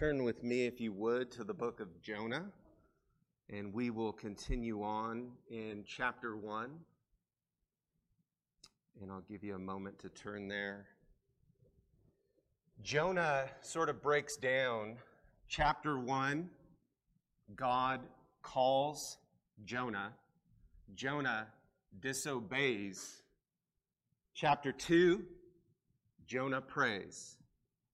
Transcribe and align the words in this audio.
turn 0.00 0.24
with 0.24 0.42
me, 0.42 0.64
if 0.64 0.80
you 0.80 0.94
would, 0.94 1.30
to 1.30 1.44
the 1.44 1.52
book 1.52 1.78
of 1.78 2.00
Jonah, 2.00 2.46
and 3.50 3.70
we 3.70 3.90
will 3.90 4.14
continue 4.14 4.82
on 4.82 5.28
in 5.50 5.84
chapter 5.86 6.38
1. 6.38 6.70
And 9.02 9.12
I'll 9.12 9.20
give 9.28 9.44
you 9.44 9.56
a 9.56 9.58
moment 9.58 9.98
to 9.98 10.08
turn 10.08 10.48
there. 10.48 10.86
Jonah 12.82 13.44
sort 13.60 13.90
of 13.90 14.00
breaks 14.00 14.38
down 14.38 14.96
chapter 15.48 15.98
1. 15.98 16.48
God 17.54 18.00
calls 18.40 19.18
Jonah, 19.66 20.14
Jonah 20.94 21.46
disobeys. 22.00 23.22
Chapter 24.32 24.72
2, 24.72 25.22
Jonah 26.26 26.62
prays. 26.62 27.36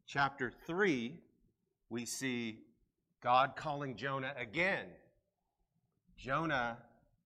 Chapter 0.06 0.52
3, 0.68 1.18
we 1.90 2.04
see 2.04 2.60
God 3.22 3.56
calling 3.56 3.96
Jonah 3.96 4.34
again. 4.38 4.86
Jonah 6.16 6.78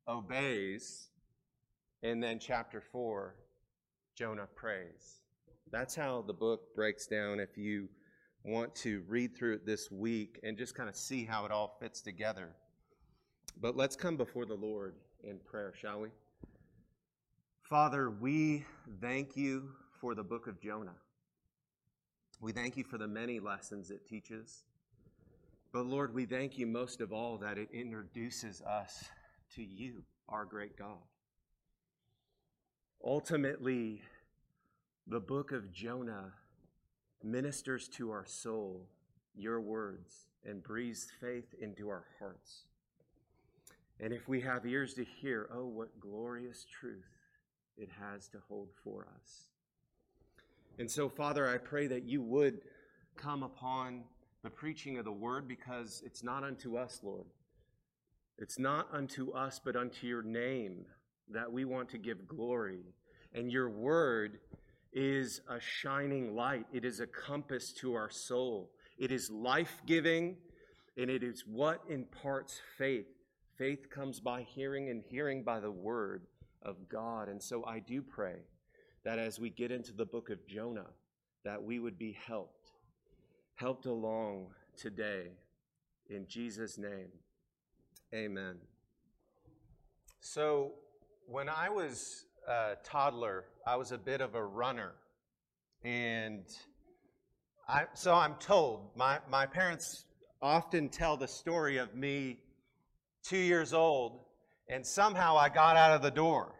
obeys. 0.08 1.08
And 2.02 2.22
then 2.22 2.38
chapter 2.38 2.80
4, 2.80 3.34
Jonah 4.14 4.48
prays. 4.54 5.20
That's 5.70 5.94
how 5.94 6.24
the 6.26 6.32
book 6.32 6.74
breaks 6.74 7.06
down 7.06 7.40
if 7.40 7.58
you 7.58 7.88
want 8.42 8.74
to 8.76 9.02
read 9.06 9.36
through 9.36 9.54
it 9.54 9.66
this 9.66 9.90
week 9.90 10.40
and 10.42 10.56
just 10.56 10.74
kind 10.74 10.88
of 10.88 10.96
see 10.96 11.24
how 11.24 11.44
it 11.44 11.52
all 11.52 11.76
fits 11.78 12.00
together. 12.00 12.48
But 13.60 13.76
let's 13.76 13.96
come 13.96 14.16
before 14.16 14.46
the 14.46 14.54
Lord 14.54 14.94
in 15.22 15.38
prayer, 15.38 15.74
shall 15.78 16.00
we? 16.00 16.08
Father, 17.62 18.10
we 18.10 18.64
thank 19.00 19.36
you 19.36 19.70
for 20.00 20.14
the 20.14 20.24
book 20.24 20.46
of 20.46 20.60
Jonah. 20.60 20.96
We 22.40 22.52
thank 22.52 22.76
you 22.76 22.84
for 22.84 22.96
the 22.96 23.06
many 23.06 23.38
lessons 23.38 23.90
it 23.90 24.08
teaches. 24.08 24.64
But 25.72 25.86
Lord, 25.86 26.14
we 26.14 26.24
thank 26.24 26.56
you 26.58 26.66
most 26.66 27.00
of 27.00 27.12
all 27.12 27.36
that 27.38 27.58
it 27.58 27.68
introduces 27.72 28.62
us 28.62 29.04
to 29.54 29.62
you, 29.62 30.02
our 30.28 30.44
great 30.44 30.76
God. 30.76 31.04
Ultimately, 33.04 34.02
the 35.06 35.20
book 35.20 35.52
of 35.52 35.70
Jonah 35.70 36.32
ministers 37.22 37.88
to 37.88 38.10
our 38.10 38.24
soul 38.26 38.86
your 39.36 39.60
words 39.60 40.26
and 40.44 40.62
breathes 40.62 41.08
faith 41.20 41.54
into 41.60 41.88
our 41.88 42.04
hearts. 42.18 42.64
And 44.00 44.12
if 44.12 44.28
we 44.28 44.40
have 44.40 44.64
ears 44.64 44.94
to 44.94 45.04
hear, 45.04 45.48
oh, 45.52 45.66
what 45.66 46.00
glorious 46.00 46.64
truth 46.80 47.04
it 47.76 47.90
has 48.00 48.28
to 48.28 48.38
hold 48.48 48.68
for 48.82 49.08
us. 49.14 49.46
And 50.80 50.90
so, 50.90 51.10
Father, 51.10 51.46
I 51.46 51.58
pray 51.58 51.88
that 51.88 52.04
you 52.04 52.22
would 52.22 52.62
come 53.14 53.42
upon 53.42 54.04
the 54.42 54.48
preaching 54.48 54.96
of 54.96 55.04
the 55.04 55.12
word 55.12 55.46
because 55.46 56.02
it's 56.06 56.24
not 56.24 56.42
unto 56.42 56.78
us, 56.78 57.00
Lord. 57.02 57.26
It's 58.38 58.58
not 58.58 58.88
unto 58.90 59.30
us, 59.32 59.60
but 59.62 59.76
unto 59.76 60.06
your 60.06 60.22
name 60.22 60.86
that 61.28 61.52
we 61.52 61.66
want 61.66 61.90
to 61.90 61.98
give 61.98 62.26
glory. 62.26 62.80
And 63.34 63.52
your 63.52 63.68
word 63.68 64.38
is 64.90 65.42
a 65.50 65.60
shining 65.60 66.34
light, 66.34 66.64
it 66.72 66.86
is 66.86 67.00
a 67.00 67.06
compass 67.06 67.74
to 67.74 67.92
our 67.92 68.08
soul. 68.08 68.70
It 68.96 69.12
is 69.12 69.28
life 69.28 69.82
giving, 69.84 70.38
and 70.96 71.10
it 71.10 71.22
is 71.22 71.44
what 71.46 71.82
imparts 71.90 72.58
faith. 72.78 73.06
Faith 73.58 73.90
comes 73.90 74.18
by 74.18 74.46
hearing, 74.48 74.88
and 74.88 75.02
hearing 75.06 75.42
by 75.42 75.60
the 75.60 75.70
word 75.70 76.22
of 76.62 76.88
God. 76.88 77.28
And 77.28 77.42
so 77.42 77.66
I 77.66 77.80
do 77.80 78.00
pray 78.00 78.36
that 79.04 79.18
as 79.18 79.38
we 79.38 79.50
get 79.50 79.70
into 79.70 79.92
the 79.92 80.04
book 80.04 80.30
of 80.30 80.46
Jonah, 80.46 80.86
that 81.44 81.62
we 81.62 81.78
would 81.78 81.98
be 81.98 82.16
helped, 82.26 82.72
helped 83.54 83.86
along 83.86 84.48
today. 84.76 85.28
In 86.08 86.26
Jesus' 86.26 86.76
name, 86.76 87.08
amen. 88.14 88.56
So, 90.20 90.72
when 91.26 91.48
I 91.48 91.68
was 91.68 92.26
a 92.46 92.76
toddler, 92.84 93.44
I 93.66 93.76
was 93.76 93.92
a 93.92 93.98
bit 93.98 94.20
of 94.20 94.34
a 94.34 94.44
runner. 94.44 94.92
And 95.84 96.44
I, 97.68 97.84
so 97.94 98.14
I'm 98.14 98.34
told, 98.34 98.90
my, 98.96 99.20
my 99.30 99.46
parents 99.46 100.04
often 100.42 100.88
tell 100.88 101.16
the 101.16 101.28
story 101.28 101.78
of 101.78 101.94
me 101.94 102.38
two 103.22 103.38
years 103.38 103.72
old, 103.72 104.20
and 104.68 104.84
somehow 104.84 105.36
I 105.36 105.48
got 105.48 105.76
out 105.76 105.92
of 105.92 106.02
the 106.02 106.10
door 106.10 106.54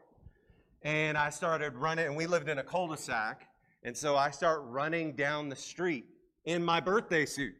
and 0.82 1.18
I 1.18 1.30
started 1.30 1.74
running, 1.74 2.06
and 2.06 2.16
we 2.16 2.26
lived 2.26 2.48
in 2.48 2.58
a 2.58 2.62
cul-de-sac, 2.62 3.46
and 3.82 3.96
so 3.96 4.16
I 4.16 4.30
start 4.30 4.62
running 4.64 5.12
down 5.12 5.48
the 5.48 5.56
street 5.56 6.06
in 6.44 6.64
my 6.64 6.80
birthday 6.80 7.26
suit. 7.26 7.54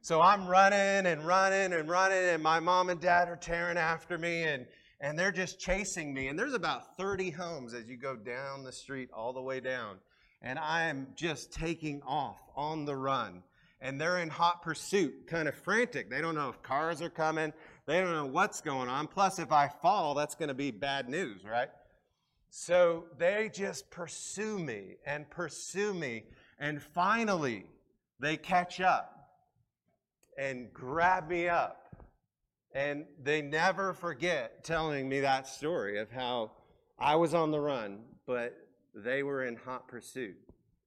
So 0.00 0.20
I'm 0.20 0.46
running 0.46 1.10
and 1.10 1.26
running 1.26 1.72
and 1.72 1.88
running, 1.88 2.28
and 2.28 2.42
my 2.42 2.60
mom 2.60 2.90
and 2.90 3.00
dad 3.00 3.28
are 3.28 3.36
tearing 3.36 3.76
after 3.76 4.16
me, 4.16 4.44
and, 4.44 4.66
and 5.00 5.18
they're 5.18 5.32
just 5.32 5.58
chasing 5.58 6.14
me. 6.14 6.28
And 6.28 6.38
there's 6.38 6.54
about 6.54 6.96
30 6.96 7.30
homes 7.30 7.74
as 7.74 7.88
you 7.88 7.96
go 7.96 8.14
down 8.14 8.62
the 8.62 8.70
street 8.70 9.10
all 9.12 9.32
the 9.32 9.42
way 9.42 9.58
down. 9.58 9.96
And 10.42 10.60
I 10.60 10.84
am 10.84 11.08
just 11.16 11.52
taking 11.52 12.02
off 12.06 12.38
on 12.54 12.84
the 12.84 12.94
run. 12.94 13.42
And 13.80 14.00
they're 14.00 14.18
in 14.18 14.30
hot 14.30 14.62
pursuit, 14.62 15.26
kind 15.26 15.48
of 15.48 15.54
frantic. 15.56 16.08
They 16.08 16.20
don't 16.20 16.36
know 16.36 16.50
if 16.50 16.62
cars 16.62 17.02
are 17.02 17.10
coming, 17.10 17.52
they 17.86 18.00
don't 18.00 18.12
know 18.12 18.26
what's 18.26 18.60
going 18.60 18.88
on. 18.88 19.08
Plus, 19.08 19.40
if 19.40 19.50
I 19.50 19.68
fall, 19.82 20.14
that's 20.14 20.36
going 20.36 20.48
to 20.48 20.54
be 20.54 20.70
bad 20.70 21.08
news, 21.08 21.44
right? 21.44 21.68
So 22.50 23.04
they 23.18 23.50
just 23.52 23.90
pursue 23.90 24.58
me 24.58 24.96
and 25.04 25.28
pursue 25.28 25.92
me. 25.92 26.24
And 26.58 26.82
finally, 26.82 27.66
they 28.18 28.36
catch 28.36 28.80
up 28.80 29.30
and 30.38 30.72
grab 30.72 31.28
me 31.28 31.48
up. 31.48 31.82
And 32.72 33.06
they 33.22 33.40
never 33.42 33.94
forget 33.94 34.64
telling 34.64 35.08
me 35.08 35.20
that 35.20 35.46
story 35.46 35.98
of 35.98 36.10
how 36.10 36.52
I 36.98 37.16
was 37.16 37.34
on 37.34 37.50
the 37.50 37.60
run, 37.60 38.00
but 38.26 38.54
they 38.94 39.22
were 39.22 39.44
in 39.44 39.56
hot 39.56 39.88
pursuit. 39.88 40.36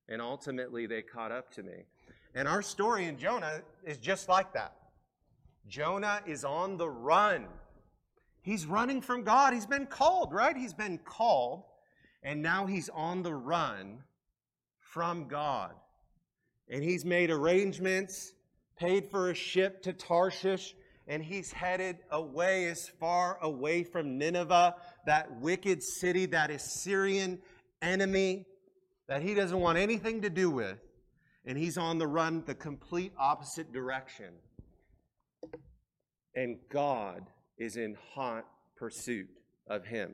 And 0.08 0.22
ultimately, 0.22 0.88
they 0.88 1.02
caught 1.02 1.32
up 1.32 1.52
to 1.54 1.64
me. 1.64 1.86
And 2.34 2.48
our 2.48 2.62
story 2.62 3.06
in 3.06 3.18
Jonah 3.18 3.62
is 3.84 3.98
just 3.98 4.30
like 4.30 4.54
that. 4.54 4.76
Jonah 5.68 6.22
is 6.26 6.44
on 6.44 6.78
the 6.78 6.90
run 6.90 7.48
He's 8.50 8.66
running 8.66 9.00
from 9.02 9.22
God. 9.22 9.54
He's 9.54 9.68
been 9.68 9.86
called, 9.86 10.34
right? 10.34 10.58
He's 10.58 10.74
been 10.74 10.98
called, 10.98 11.66
and 12.24 12.42
now 12.42 12.66
he's 12.66 12.90
on 12.90 13.22
the 13.22 13.32
run 13.32 14.00
from 14.80 15.28
God. 15.28 15.76
And 16.68 16.84
he's 16.84 17.06
made 17.06 17.30
arrangements, 17.30 18.34
paid 18.76 19.12
for 19.12 19.30
a 19.30 19.36
ship 19.36 19.84
to 19.84 19.94
Tarshish, 19.94 20.74
and 21.08 21.24
he's 21.24 21.52
headed 21.52 21.98
away 22.10 22.66
as 22.70 22.90
far 23.00 23.38
away 23.44 23.84
from 23.84 24.18
Nineveh, 24.18 24.74
that 25.06 25.40
wicked 25.40 25.84
city, 25.84 26.26
that 26.26 26.50
Assyrian 26.50 27.38
enemy 27.84 28.48
that 29.08 29.22
he 29.22 29.36
doesn't 29.36 29.60
want 29.60 29.78
anything 29.78 30.24
to 30.24 30.30
do 30.32 30.50
with. 30.50 30.80
And 31.46 31.56
he's 31.56 31.78
on 31.78 32.00
the 32.00 32.08
run 32.08 32.44
the 32.48 32.56
complete 32.56 33.14
opposite 33.16 33.72
direction. 33.72 34.34
And 36.34 36.58
God 36.72 37.28
is 37.60 37.76
in 37.76 37.96
hot 38.14 38.46
pursuit 38.76 39.30
of 39.68 39.86
Him. 39.86 40.14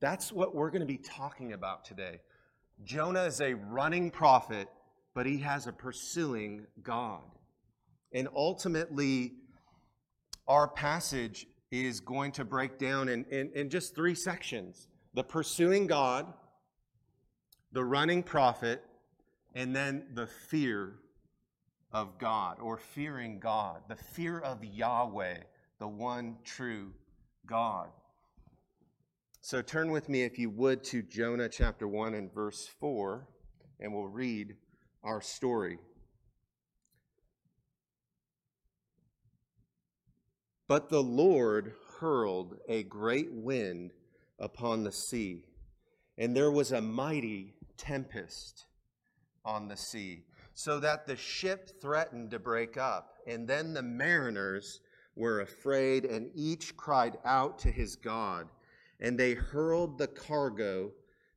That's 0.00 0.32
what 0.32 0.54
we're 0.54 0.70
going 0.70 0.80
to 0.80 0.86
be 0.86 0.98
talking 0.98 1.52
about 1.52 1.84
today. 1.84 2.20
Jonah 2.84 3.22
is 3.22 3.40
a 3.40 3.54
running 3.54 4.10
prophet, 4.10 4.68
but 5.14 5.26
he 5.26 5.38
has 5.38 5.66
a 5.66 5.72
pursuing 5.72 6.66
God. 6.82 7.22
And 8.12 8.28
ultimately, 8.34 9.34
our 10.48 10.66
passage 10.66 11.46
is 11.70 12.00
going 12.00 12.32
to 12.32 12.44
break 12.44 12.78
down 12.78 13.08
in, 13.08 13.24
in, 13.30 13.50
in 13.54 13.70
just 13.70 13.94
three 13.94 14.14
sections 14.14 14.88
the 15.14 15.22
pursuing 15.22 15.86
God, 15.86 16.32
the 17.70 17.84
running 17.84 18.22
prophet, 18.22 18.82
and 19.54 19.76
then 19.76 20.06
the 20.14 20.26
fear 20.26 20.94
of 21.92 22.18
God 22.18 22.58
or 22.60 22.78
fearing 22.78 23.38
God, 23.38 23.82
the 23.88 23.96
fear 23.96 24.38
of 24.38 24.64
Yahweh, 24.64 25.38
the 25.78 25.88
one 25.88 26.36
true 26.44 26.92
God. 27.46 27.88
So 29.40 29.60
turn 29.60 29.90
with 29.90 30.08
me, 30.08 30.22
if 30.22 30.38
you 30.38 30.50
would, 30.50 30.84
to 30.84 31.02
Jonah 31.02 31.48
chapter 31.48 31.88
1 31.88 32.14
and 32.14 32.32
verse 32.32 32.68
4, 32.78 33.26
and 33.80 33.92
we'll 33.92 34.06
read 34.06 34.54
our 35.02 35.20
story. 35.20 35.78
But 40.68 40.88
the 40.88 41.02
Lord 41.02 41.74
hurled 41.98 42.56
a 42.68 42.84
great 42.84 43.32
wind 43.32 43.92
upon 44.38 44.84
the 44.84 44.92
sea, 44.92 45.44
and 46.16 46.36
there 46.36 46.52
was 46.52 46.72
a 46.72 46.80
mighty 46.80 47.54
tempest 47.76 48.66
on 49.44 49.66
the 49.68 49.76
sea 49.76 50.24
so 50.54 50.78
that 50.80 51.06
the 51.06 51.16
ship 51.16 51.80
threatened 51.80 52.30
to 52.30 52.38
break 52.38 52.76
up. 52.76 53.18
And 53.26 53.46
then 53.46 53.72
the 53.72 53.82
mariners 53.82 54.80
were 55.16 55.40
afraid, 55.40 56.04
and 56.04 56.30
each 56.34 56.76
cried 56.76 57.18
out 57.24 57.58
to 57.60 57.70
his 57.70 57.96
God. 57.96 58.48
And 59.00 59.18
they 59.18 59.34
hurled 59.34 59.98
the 59.98 60.08
cargo 60.08 60.92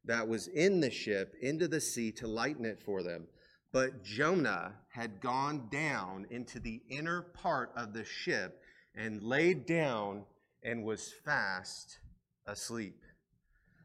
that 0.06 0.28
was 0.28 0.48
in 0.50 0.80
the 0.80 0.92
ship 0.92 1.36
into 1.42 1.68
the 1.68 1.82
sea 1.82 2.12
to 2.14 2.28
lighten 2.28 2.66
it 2.66 2.80
for 2.80 3.04
them. 3.04 3.28
But 3.72 4.04
Jonah 4.04 4.74
had 4.90 5.20
gone 5.20 5.68
down 5.70 6.28
into 6.30 6.60
the 6.60 6.82
inner 6.90 7.22
part 7.22 7.72
of 7.76 7.94
the 7.94 8.06
ship 8.06 8.62
and 8.96 9.22
laid 9.22 9.66
down 9.66 10.24
and 10.64 10.84
was 10.84 11.14
fast 11.26 12.00
asleep. 12.48 13.04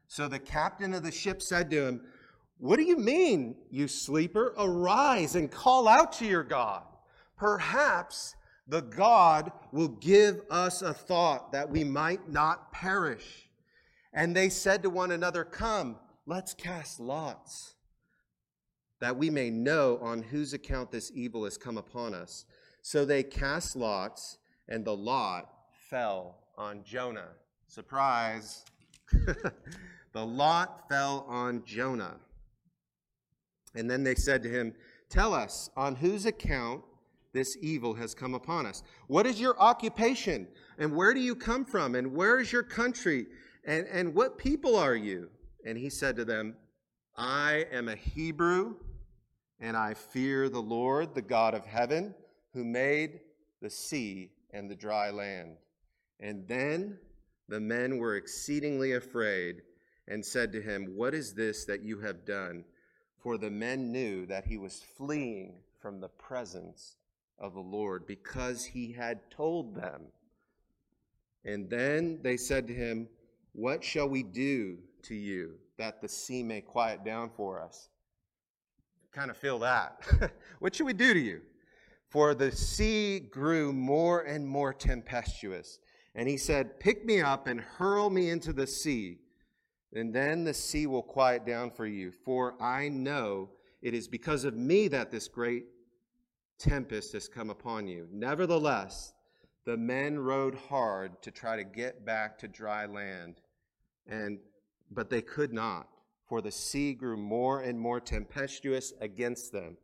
So 0.06 0.28
the 0.28 0.38
captain 0.38 0.94
of 0.94 1.02
the 1.02 1.10
ship 1.10 1.42
said 1.42 1.70
to 1.70 1.86
him, 1.86 2.02
What 2.60 2.76
do 2.76 2.82
you 2.84 2.98
mean, 2.98 3.56
you 3.70 3.88
sleeper? 3.88 4.54
Arise 4.58 5.34
and 5.34 5.50
call 5.50 5.88
out 5.88 6.12
to 6.14 6.26
your 6.26 6.44
God. 6.44 6.82
Perhaps 7.38 8.36
the 8.68 8.82
God 8.82 9.50
will 9.72 9.88
give 9.88 10.42
us 10.50 10.82
a 10.82 10.92
thought 10.92 11.52
that 11.52 11.70
we 11.70 11.84
might 11.84 12.30
not 12.30 12.70
perish. 12.70 13.48
And 14.12 14.36
they 14.36 14.50
said 14.50 14.82
to 14.82 14.90
one 14.90 15.10
another, 15.10 15.42
Come, 15.42 15.96
let's 16.26 16.52
cast 16.52 17.00
lots, 17.00 17.76
that 19.00 19.16
we 19.16 19.30
may 19.30 19.48
know 19.48 19.98
on 20.02 20.22
whose 20.22 20.52
account 20.52 20.90
this 20.90 21.10
evil 21.14 21.44
has 21.44 21.56
come 21.56 21.78
upon 21.78 22.12
us. 22.12 22.44
So 22.82 23.06
they 23.06 23.22
cast 23.22 23.74
lots, 23.74 24.36
and 24.68 24.84
the 24.84 24.96
lot 24.96 25.48
fell 25.88 26.40
on 26.58 26.84
Jonah. 26.84 27.30
Surprise! 27.68 28.66
the 30.12 30.26
lot 30.26 30.90
fell 30.90 31.24
on 31.26 31.64
Jonah. 31.64 32.16
And 33.74 33.90
then 33.90 34.02
they 34.02 34.14
said 34.14 34.42
to 34.42 34.48
him, 34.48 34.74
Tell 35.08 35.34
us, 35.34 35.70
on 35.76 35.96
whose 35.96 36.26
account 36.26 36.82
this 37.32 37.56
evil 37.60 37.94
has 37.94 38.14
come 38.14 38.34
upon 38.34 38.66
us? 38.66 38.82
What 39.06 39.26
is 39.26 39.40
your 39.40 39.58
occupation? 39.60 40.48
And 40.78 40.94
where 40.94 41.14
do 41.14 41.20
you 41.20 41.34
come 41.34 41.64
from? 41.64 41.94
And 41.94 42.14
where 42.14 42.40
is 42.40 42.52
your 42.52 42.62
country? 42.62 43.26
And, 43.64 43.86
and 43.88 44.14
what 44.14 44.38
people 44.38 44.76
are 44.76 44.96
you? 44.96 45.30
And 45.64 45.76
he 45.76 45.90
said 45.90 46.16
to 46.16 46.24
them, 46.24 46.56
I 47.16 47.66
am 47.70 47.88
a 47.88 47.96
Hebrew, 47.96 48.76
and 49.60 49.76
I 49.76 49.94
fear 49.94 50.48
the 50.48 50.62
Lord, 50.62 51.14
the 51.14 51.22
God 51.22 51.54
of 51.54 51.66
heaven, 51.66 52.14
who 52.54 52.64
made 52.64 53.20
the 53.60 53.70
sea 53.70 54.30
and 54.52 54.70
the 54.70 54.76
dry 54.76 55.10
land. 55.10 55.56
And 56.18 56.46
then 56.48 56.98
the 57.48 57.60
men 57.60 57.98
were 57.98 58.16
exceedingly 58.16 58.92
afraid 58.92 59.62
and 60.08 60.24
said 60.24 60.52
to 60.52 60.62
him, 60.62 60.94
What 60.96 61.14
is 61.14 61.34
this 61.34 61.64
that 61.66 61.82
you 61.82 62.00
have 62.00 62.24
done? 62.24 62.64
For 63.20 63.36
the 63.36 63.50
men 63.50 63.92
knew 63.92 64.26
that 64.26 64.46
he 64.46 64.56
was 64.56 64.82
fleeing 64.96 65.54
from 65.80 66.00
the 66.00 66.08
presence 66.08 66.96
of 67.38 67.54
the 67.54 67.60
Lord 67.60 68.06
because 68.06 68.64
he 68.64 68.92
had 68.92 69.30
told 69.30 69.74
them. 69.74 70.02
And 71.44 71.68
then 71.68 72.20
they 72.22 72.36
said 72.36 72.66
to 72.68 72.74
him, 72.74 73.08
What 73.52 73.84
shall 73.84 74.08
we 74.08 74.22
do 74.22 74.78
to 75.02 75.14
you 75.14 75.54
that 75.78 76.00
the 76.00 76.08
sea 76.08 76.42
may 76.42 76.60
quiet 76.60 77.04
down 77.04 77.30
for 77.36 77.60
us? 77.60 77.88
Kind 79.12 79.30
of 79.30 79.36
feel 79.36 79.58
that. 79.60 80.02
what 80.60 80.74
should 80.74 80.86
we 80.86 80.92
do 80.92 81.14
to 81.14 81.20
you? 81.20 81.40
For 82.08 82.34
the 82.34 82.52
sea 82.52 83.20
grew 83.20 83.72
more 83.72 84.22
and 84.22 84.46
more 84.46 84.72
tempestuous. 84.72 85.78
And 86.14 86.28
he 86.28 86.36
said, 86.36 86.80
Pick 86.80 87.04
me 87.04 87.20
up 87.20 87.46
and 87.46 87.60
hurl 87.60 88.10
me 88.10 88.30
into 88.30 88.52
the 88.52 88.66
sea, 88.66 89.18
and 89.92 90.14
then 90.14 90.44
the 90.44 90.54
sea 90.54 90.86
will 90.86 91.02
quiet 91.02 91.44
down 91.44 91.70
for 91.70 91.86
you. 91.86 92.12
For 92.12 92.60
I 92.62 92.88
know 92.88 93.50
it 93.82 93.94
is 93.94 94.08
because 94.08 94.44
of 94.44 94.56
me 94.56 94.88
that 94.88 95.10
this 95.10 95.28
great 95.28 95.66
tempest 96.58 97.12
has 97.14 97.28
come 97.28 97.50
upon 97.50 97.88
you. 97.88 98.06
Nevertheless, 98.12 99.14
the 99.64 99.76
men 99.76 100.18
rowed 100.18 100.54
hard 100.54 101.22
to 101.22 101.30
try 101.30 101.56
to 101.56 101.64
get 101.64 102.04
back 102.04 102.38
to 102.38 102.48
dry 102.48 102.86
land, 102.86 103.40
and 104.06 104.38
but 104.90 105.10
they 105.10 105.22
could 105.22 105.52
not, 105.52 105.88
for 106.28 106.40
the 106.40 106.50
sea 106.50 106.94
grew 106.94 107.16
more 107.16 107.60
and 107.60 107.78
more 107.78 108.00
tempestuous 108.00 108.92
against 109.00 109.52
them. 109.52 109.76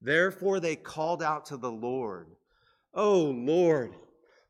Therefore 0.00 0.60
they 0.60 0.76
called 0.76 1.22
out 1.22 1.44
to 1.46 1.56
the 1.56 1.70
Lord, 1.70 2.36
"O 2.94 3.24
Lord, 3.24 3.94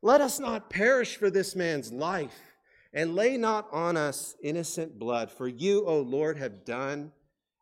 let 0.01 0.21
us 0.21 0.39
not 0.39 0.69
perish 0.69 1.17
for 1.17 1.29
this 1.29 1.55
man's 1.55 1.91
life, 1.91 2.48
and 2.93 3.15
lay 3.15 3.37
not 3.37 3.67
on 3.71 3.97
us 3.97 4.35
innocent 4.41 4.97
blood, 4.97 5.31
for 5.31 5.47
you, 5.47 5.85
O 5.85 6.01
Lord, 6.01 6.37
have 6.37 6.65
done 6.65 7.11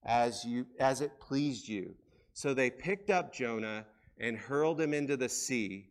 as 0.04 0.46
you 0.46 0.68
as 0.80 1.02
it 1.02 1.20
pleased 1.20 1.68
you." 1.68 1.96
So 2.34 2.54
they 2.54 2.70
picked 2.70 3.10
up 3.10 3.34
Jonah 3.34 3.88
and 4.18 4.38
hurled 4.38 4.80
him 4.80 4.94
into 4.94 5.18
the 5.18 5.30
sea, 5.30 5.90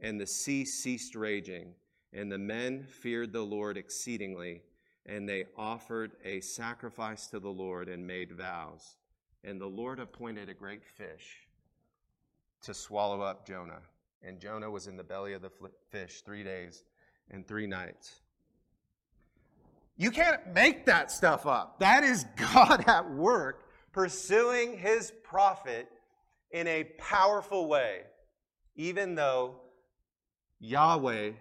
and 0.00 0.20
the 0.20 0.26
sea 0.26 0.64
ceased 0.64 1.14
raging. 1.14 1.74
And 2.12 2.30
the 2.30 2.38
men 2.38 2.86
feared 2.86 3.32
the 3.32 3.44
Lord 3.44 3.76
exceedingly, 3.76 4.62
and 5.04 5.28
they 5.28 5.46
offered 5.56 6.16
a 6.24 6.40
sacrifice 6.40 7.26
to 7.28 7.40
the 7.40 7.52
Lord 7.52 7.88
and 7.88 8.06
made 8.06 8.32
vows. 8.32 8.96
And 9.42 9.60
the 9.60 9.66
Lord 9.66 9.98
appointed 9.98 10.48
a 10.48 10.54
great 10.54 10.84
fish 10.84 11.48
to 12.62 12.72
swallow 12.72 13.20
up 13.20 13.46
Jonah. 13.46 13.82
And 14.22 14.40
Jonah 14.40 14.70
was 14.70 14.86
in 14.86 14.96
the 14.96 15.04
belly 15.04 15.34
of 15.34 15.42
the 15.42 15.50
fish 15.90 16.22
three 16.22 16.42
days 16.42 16.84
and 17.30 17.46
three 17.46 17.66
nights. 17.66 18.22
You 19.96 20.10
can't 20.10 20.52
make 20.52 20.86
that 20.86 21.10
stuff 21.10 21.46
up. 21.46 21.78
That 21.80 22.04
is 22.04 22.24
God 22.36 22.84
at 22.86 23.10
work 23.10 23.64
pursuing 23.92 24.76
his 24.76 25.12
prophet 25.22 25.88
in 26.50 26.66
a 26.66 26.84
powerful 26.98 27.68
way, 27.68 28.02
even 28.76 29.14
though 29.14 29.60
Yahweh, 30.58 31.32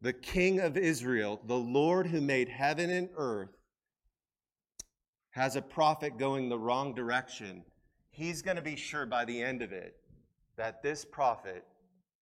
the 0.00 0.12
King 0.12 0.60
of 0.60 0.76
Israel, 0.76 1.40
the 1.46 1.56
Lord 1.56 2.08
who 2.08 2.20
made 2.20 2.48
heaven 2.48 2.90
and 2.90 3.08
earth, 3.16 3.56
has 5.30 5.56
a 5.56 5.62
prophet 5.62 6.18
going 6.18 6.48
the 6.48 6.58
wrong 6.58 6.94
direction, 6.94 7.64
he's 8.10 8.42
going 8.42 8.56
to 8.56 8.62
be 8.62 8.76
sure 8.76 9.06
by 9.06 9.24
the 9.24 9.42
end 9.42 9.62
of 9.62 9.72
it 9.72 9.96
that 10.56 10.82
this 10.82 11.04
prophet 11.04 11.64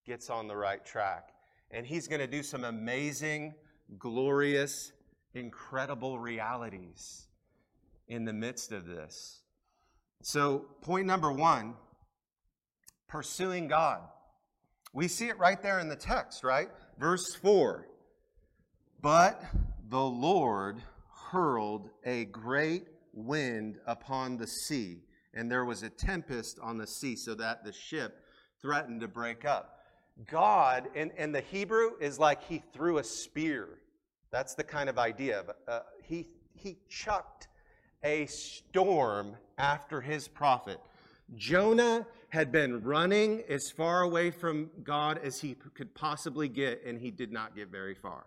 gets 0.05 0.29
on 0.29 0.47
the 0.47 0.55
right 0.55 0.85
track. 0.85 1.29
And 1.71 1.85
he's 1.85 2.07
going 2.07 2.21
to 2.21 2.27
do 2.27 2.43
some 2.43 2.63
amazing, 2.63 3.53
glorious, 3.97 4.93
incredible 5.33 6.19
realities 6.19 7.27
in 8.07 8.25
the 8.25 8.33
midst 8.33 8.71
of 8.71 8.85
this. 8.85 9.41
So, 10.21 10.65
point 10.81 11.07
number 11.07 11.31
one 11.31 11.75
pursuing 13.07 13.67
God. 13.67 14.01
We 14.93 15.07
see 15.07 15.27
it 15.27 15.37
right 15.37 15.61
there 15.61 15.79
in 15.79 15.89
the 15.89 15.95
text, 15.95 16.43
right? 16.43 16.69
Verse 16.97 17.35
4 17.35 17.87
But 19.01 19.43
the 19.89 20.01
Lord 20.01 20.81
hurled 21.31 21.89
a 22.05 22.25
great 22.25 22.87
wind 23.13 23.77
upon 23.85 24.37
the 24.37 24.47
sea, 24.47 25.03
and 25.33 25.51
there 25.51 25.65
was 25.65 25.83
a 25.83 25.89
tempest 25.89 26.59
on 26.61 26.77
the 26.77 26.87
sea, 26.87 27.15
so 27.15 27.35
that 27.35 27.63
the 27.63 27.73
ship 27.73 28.23
threatened 28.61 29.01
to 29.01 29.07
break 29.07 29.45
up. 29.45 29.79
God, 30.29 30.89
and, 30.95 31.11
in 31.17 31.31
the 31.31 31.41
Hebrew, 31.41 31.91
is 31.99 32.19
like 32.19 32.43
he 32.43 32.61
threw 32.73 32.97
a 32.97 33.03
spear. 33.03 33.79
That's 34.31 34.55
the 34.55 34.63
kind 34.63 34.89
of 34.89 34.97
idea. 34.97 35.43
Uh, 35.67 35.81
he, 36.03 36.29
he 36.53 36.77
chucked 36.89 37.47
a 38.03 38.25
storm 38.27 39.35
after 39.57 40.01
his 40.01 40.27
prophet. 40.27 40.79
Jonah 41.35 42.07
had 42.29 42.51
been 42.51 42.81
running 42.81 43.43
as 43.49 43.69
far 43.69 44.01
away 44.01 44.31
from 44.31 44.69
God 44.83 45.19
as 45.23 45.41
he 45.41 45.55
could 45.73 45.93
possibly 45.93 46.47
get, 46.47 46.81
and 46.85 46.99
he 46.99 47.11
did 47.11 47.31
not 47.31 47.55
get 47.55 47.69
very 47.69 47.93
far. 47.93 48.25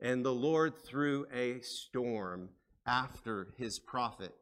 And 0.00 0.24
the 0.24 0.32
Lord 0.32 0.74
threw 0.82 1.26
a 1.32 1.60
storm 1.60 2.48
after 2.86 3.48
his 3.58 3.78
prophet. 3.78 4.34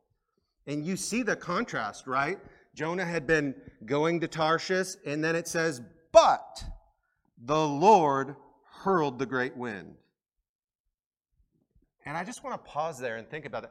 And 0.66 0.86
you 0.86 0.96
see 0.96 1.22
the 1.22 1.34
contrast, 1.34 2.06
right? 2.06 2.38
Jonah 2.74 3.04
had 3.04 3.26
been 3.26 3.54
going 3.84 4.20
to 4.20 4.28
Tarshish, 4.28 4.94
and 5.04 5.24
then 5.24 5.34
it 5.34 5.48
says, 5.48 5.82
But 6.12 6.62
the 7.44 7.66
Lord 7.66 8.36
hurled 8.82 9.18
the 9.18 9.26
great 9.26 9.56
wind. 9.56 9.96
And 12.08 12.16
I 12.16 12.24
just 12.24 12.42
want 12.42 12.54
to 12.54 12.70
pause 12.70 12.98
there 12.98 13.18
and 13.18 13.28
think 13.28 13.44
about 13.44 13.64
it 13.64 13.70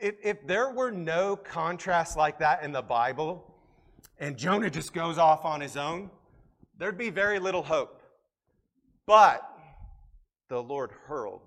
if, 0.00 0.14
if 0.22 0.46
there 0.46 0.70
were 0.70 0.90
no 0.90 1.36
contrast 1.36 2.16
like 2.16 2.38
that 2.38 2.62
in 2.62 2.72
the 2.72 2.82
Bible, 2.82 3.44
and 4.18 4.36
Jonah 4.36 4.70
just 4.70 4.92
goes 4.92 5.18
off 5.18 5.44
on 5.44 5.60
his 5.60 5.76
own, 5.76 6.10
there'd 6.78 6.98
be 6.98 7.10
very 7.10 7.38
little 7.38 7.62
hope. 7.62 8.02
But 9.06 9.48
the 10.48 10.62
Lord 10.62 10.90
hurled 11.06 11.42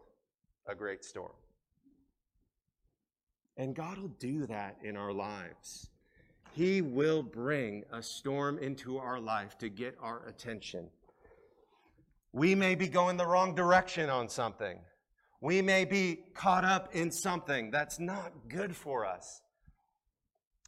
a 0.68 0.76
great 0.76 1.04
storm. 1.04 1.32
And 3.58 3.76
God 3.76 3.98
will 3.98 4.16
do 4.20 4.46
that 4.48 4.78
in 4.84 4.98
our 4.98 5.14
lives. 5.14 5.90
He 6.54 6.82
will 6.82 7.24
bring 7.24 7.84
a 7.92 8.02
storm 8.02 8.58
into 8.58 8.98
our 8.98 9.20
life 9.20 9.58
to 9.60 9.70
get 9.70 9.98
our 10.02 10.26
attention. 10.28 10.88
We 12.34 12.56
may 12.56 12.76
be 12.76 12.88
going 12.88 13.18
the 13.18 13.28
wrong 13.28 13.56
direction 13.56 14.10
on 14.10 14.30
something. 14.30 14.80
We 15.41 15.62
may 15.63 15.86
be 15.86 16.19
caught 16.36 16.63
up 16.63 16.95
in 16.95 17.12
something 17.12 17.71
that's 17.71 18.00
not 18.00 18.31
good 18.48 18.75
for 18.75 19.05
us, 19.05 19.41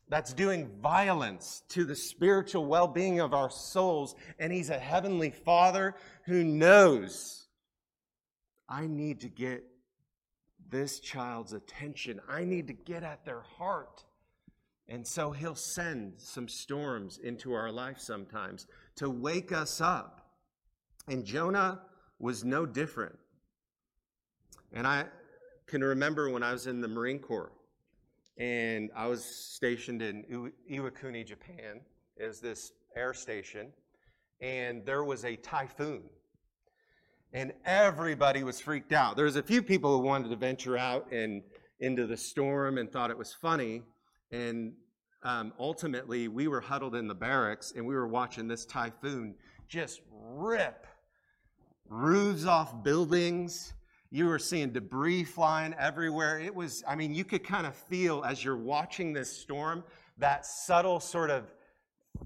that's 0.09 0.33
doing 0.33 0.69
violence 0.81 1.61
to 1.69 1.85
the 1.85 1.95
spiritual 1.95 2.65
well 2.65 2.87
being 2.87 3.19
of 3.19 3.33
our 3.33 3.51
souls. 3.51 4.15
And 4.39 4.51
He's 4.51 4.71
a 4.71 4.79
heavenly 4.79 5.29
Father 5.29 5.95
who 6.25 6.43
knows 6.43 7.47
I 8.67 8.87
need 8.87 9.21
to 9.21 9.29
get 9.29 9.63
this 10.69 10.99
child's 10.99 11.53
attention, 11.53 12.19
I 12.27 12.43
need 12.43 12.67
to 12.67 12.73
get 12.73 13.03
at 13.03 13.25
their 13.25 13.41
heart. 13.41 14.05
And 14.89 15.07
so 15.07 15.31
he'll 15.31 15.55
send 15.55 16.13
some 16.17 16.47
storms 16.47 17.17
into 17.17 17.53
our 17.53 17.71
life 17.71 17.99
sometimes 17.99 18.67
to 18.97 19.09
wake 19.09 19.51
us 19.51 19.79
up. 19.79 20.31
And 21.07 21.23
Jonah 21.23 21.81
was 22.19 22.43
no 22.43 22.65
different. 22.65 23.17
And 24.73 24.87
I 24.87 25.05
can 25.67 25.83
remember 25.83 26.29
when 26.29 26.43
I 26.43 26.51
was 26.51 26.67
in 26.67 26.81
the 26.81 26.87
Marine 26.87 27.19
Corps 27.19 27.51
and 28.37 28.89
I 28.95 29.07
was 29.07 29.23
stationed 29.23 30.01
in 30.01 30.51
Iwakuni, 30.71 31.25
Japan, 31.25 31.81
is 32.17 32.39
this 32.39 32.71
air 32.95 33.13
station, 33.13 33.71
and 34.41 34.85
there 34.85 35.03
was 35.03 35.23
a 35.25 35.35
typhoon. 35.35 36.03
And 37.31 37.53
everybody 37.65 38.43
was 38.43 38.59
freaked 38.59 38.91
out. 38.91 39.15
There 39.15 39.25
was 39.25 39.35
a 39.35 39.43
few 39.43 39.61
people 39.63 39.97
who 39.97 40.03
wanted 40.03 40.29
to 40.29 40.35
venture 40.35 40.77
out 40.77 41.11
and 41.11 41.41
into 41.79 42.05
the 42.05 42.17
storm 42.17 42.77
and 42.77 42.91
thought 42.91 43.09
it 43.09 43.17
was 43.17 43.33
funny. 43.33 43.83
And 44.31 44.73
um, 45.23 45.53
ultimately, 45.59 46.27
we 46.27 46.47
were 46.47 46.61
huddled 46.61 46.95
in 46.95 47.07
the 47.07 47.15
barracks 47.15 47.73
and 47.75 47.85
we 47.85 47.95
were 47.95 48.07
watching 48.07 48.47
this 48.47 48.65
typhoon 48.65 49.35
just 49.67 50.01
rip 50.11 50.85
roofs 51.89 52.45
off 52.45 52.83
buildings. 52.83 53.73
You 54.13 54.27
were 54.27 54.37
seeing 54.37 54.69
debris 54.69 55.23
flying 55.23 55.73
everywhere. 55.73 56.39
It 56.39 56.53
was, 56.53 56.83
I 56.87 56.95
mean, 56.95 57.15
you 57.15 57.25
could 57.25 57.43
kind 57.43 57.65
of 57.65 57.75
feel 57.75 58.23
as 58.23 58.43
you're 58.43 58.55
watching 58.55 59.11
this 59.11 59.35
storm 59.35 59.83
that 60.19 60.45
subtle 60.45 60.99
sort 60.99 61.31
of 61.31 61.51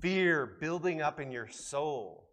fear 0.01 0.57
building 0.59 1.01
up 1.01 1.21
in 1.21 1.31
your 1.31 1.47
soul. 1.47 2.27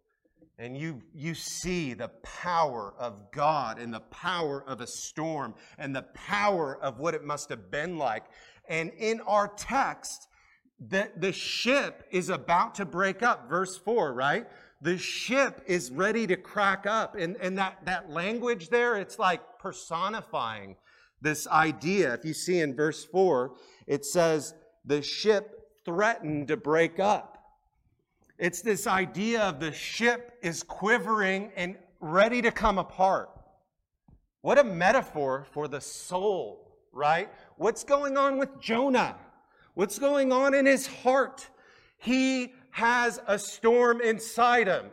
And 0.59 0.75
you, 0.75 1.01
you 1.13 1.33
see 1.33 1.93
the 1.93 2.09
power 2.21 2.95
of 2.99 3.31
God 3.31 3.79
and 3.79 3.93
the 3.93 4.01
power 4.01 4.61
of 4.67 4.81
a 4.81 4.87
storm 4.87 5.55
and 5.77 5.95
the 5.95 6.05
power 6.13 6.77
of 6.81 6.99
what 6.99 7.13
it 7.13 7.23
must 7.23 7.47
have 7.47 7.71
been 7.71 7.97
like. 7.97 8.25
And 8.67 8.91
in 8.97 9.21
our 9.21 9.47
text, 9.47 10.27
the, 10.85 11.09
the 11.15 11.31
ship 11.31 12.05
is 12.11 12.27
about 12.27 12.75
to 12.75 12.85
break 12.85 13.23
up. 13.23 13.47
Verse 13.47 13.77
4, 13.77 14.13
right? 14.13 14.47
The 14.85 14.99
ship 14.99 15.63
is 15.65 15.89
ready 15.89 16.27
to 16.27 16.35
crack 16.35 16.85
up. 16.85 17.15
And, 17.15 17.37
and 17.37 17.57
that, 17.57 17.83
that 17.85 18.11
language 18.11 18.69
there, 18.69 18.97
it's 18.97 19.17
like 19.17 19.41
personifying 19.57 20.75
this 21.19 21.47
idea. 21.47 22.13
If 22.13 22.23
you 22.23 22.35
see 22.35 22.59
in 22.59 22.75
verse 22.75 23.03
4, 23.03 23.55
it 23.87 24.05
says, 24.05 24.53
the 24.85 25.01
ship 25.01 25.71
threatened 25.85 26.49
to 26.49 26.57
break 26.57 26.99
up. 26.99 27.39
It's 28.37 28.61
this 28.61 28.85
idea 28.85 29.41
of 29.41 29.59
the 29.59 29.71
ship 29.71 30.33
is 30.43 30.61
quivering 30.61 31.51
and 31.55 31.77
ready 31.99 32.43
to 32.43 32.51
come 32.51 32.77
apart. 32.77 33.31
What 34.41 34.59
a 34.59 34.63
metaphor 34.63 35.47
for 35.51 35.67
the 35.67 35.81
soul, 35.81 36.77
right? 36.93 37.31
What's 37.57 37.83
going 37.83 38.17
on 38.17 38.37
with 38.37 38.61
Jonah? 38.61 39.15
What's 39.73 39.97
going 39.97 40.31
on 40.31 40.53
in 40.53 40.67
his 40.67 40.85
heart? 40.85 41.47
He 41.97 42.53
has 42.75 43.21
a 43.25 43.39
storm 43.39 44.01
inside 44.01 44.67
him. 44.67 44.87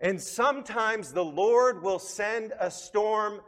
And 0.00 0.18
sometimes 0.18 1.12
the 1.12 1.22
Lord 1.22 1.82
will 1.82 1.98
send 1.98 2.54
a 2.58 2.70
storm 2.70 3.42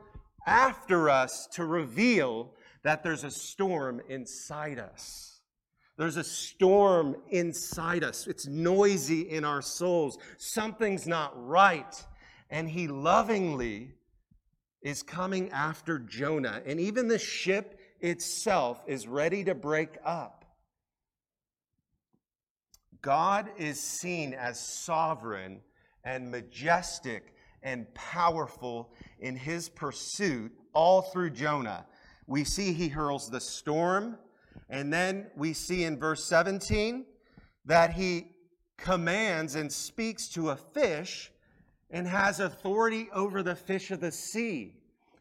after 0.47 1.09
us 1.09 1.49
to 1.52 1.64
reveal 1.64 2.50
that 2.85 3.02
there's 3.02 3.25
a 3.25 3.31
storm 3.31 4.02
inside 4.11 4.79
us. 4.79 5.41
There's 5.97 6.19
a 6.19 6.25
storm 6.25 7.17
inside 7.31 8.05
us. 8.05 8.26
It's 8.26 8.47
noisy 8.47 9.23
in 9.23 9.43
our 9.43 9.62
souls. 9.62 10.19
Something's 10.37 11.07
not 11.07 11.33
right. 11.35 12.05
And 12.50 12.69
he 12.69 12.88
lovingly 12.88 13.95
is 14.83 15.02
coming 15.02 15.50
after 15.50 15.99
Jonah. 15.99 16.61
And 16.67 16.79
even 16.79 17.09
the 17.09 17.19
ship 17.19 17.81
itself 18.02 18.83
is 18.87 19.09
ready 19.09 19.45
to 19.45 19.55
break 19.55 19.97
up. 20.05 20.42
God 23.03 23.51
is 23.59 23.81
seen 23.81 24.33
as 24.33 24.59
sovereign 24.59 25.61
and 26.05 26.31
majestic 26.31 27.35
and 27.63 27.93
powerful 27.95 28.93
in 29.19 29.37
his 29.37 29.69
pursuit 29.69 30.53
all 30.73 31.03
through 31.03 31.31
Jonah. 31.31 31.85
We 32.27 32.45
see 32.45 32.73
he 32.73 32.89
hurls 32.89 33.29
the 33.29 33.41
storm 33.41 34.19
and 34.71 34.93
then 34.93 35.27
we 35.37 35.53
see 35.53 35.85
in 35.85 35.99
verse 35.99 36.25
17 36.25 37.05
that 37.65 37.93
he 37.93 38.29
commands 38.77 39.57
and 39.57 39.71
speaks 39.71 40.29
to 40.29 40.51
a 40.51 40.57
fish 40.57 41.33
and 41.91 42.07
has 42.07 42.41
authority 42.41 43.09
over 43.13 43.43
the 43.43 43.55
fish 43.55 43.91
of 43.91 44.01
the 44.01 44.13
sea. 44.13 44.75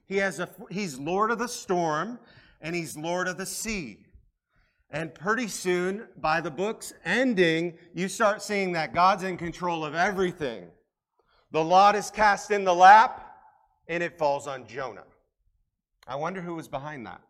He 0.08 0.18
has 0.18 0.40
a, 0.40 0.50
he's 0.70 1.00
Lord 1.00 1.32
of 1.32 1.40
the 1.40 1.48
storm 1.48 2.20
and 2.62 2.76
he's 2.76 2.96
Lord 2.96 3.28
of 3.28 3.38
the 3.38 3.46
sea. 3.46 4.06
And 4.92 5.14
pretty 5.16 5.48
soon, 5.48 6.08
by 6.18 6.42
the 6.42 6.52
book's 6.52 6.94
ending, 7.06 7.78
you 7.94 8.10
start 8.10 8.42
seeing 8.42 8.74
that 8.74 8.94
God's 8.94 9.24
in 9.24 9.38
control 9.38 9.86
of 9.86 9.96
everything. 9.96 10.68
The 11.52 11.64
lot 11.64 11.96
is 11.96 12.12
cast 12.12 12.52
in 12.52 12.66
the 12.66 12.76
lap 12.76 13.28
and 13.88 14.04
it 14.04 14.18
falls 14.18 14.48
on 14.48 14.68
Jonah. 14.68 15.06
I 16.08 16.16
wonder 16.16 16.42
who 16.42 16.56
was 16.56 16.68
behind 16.68 17.06
that. 17.06 17.22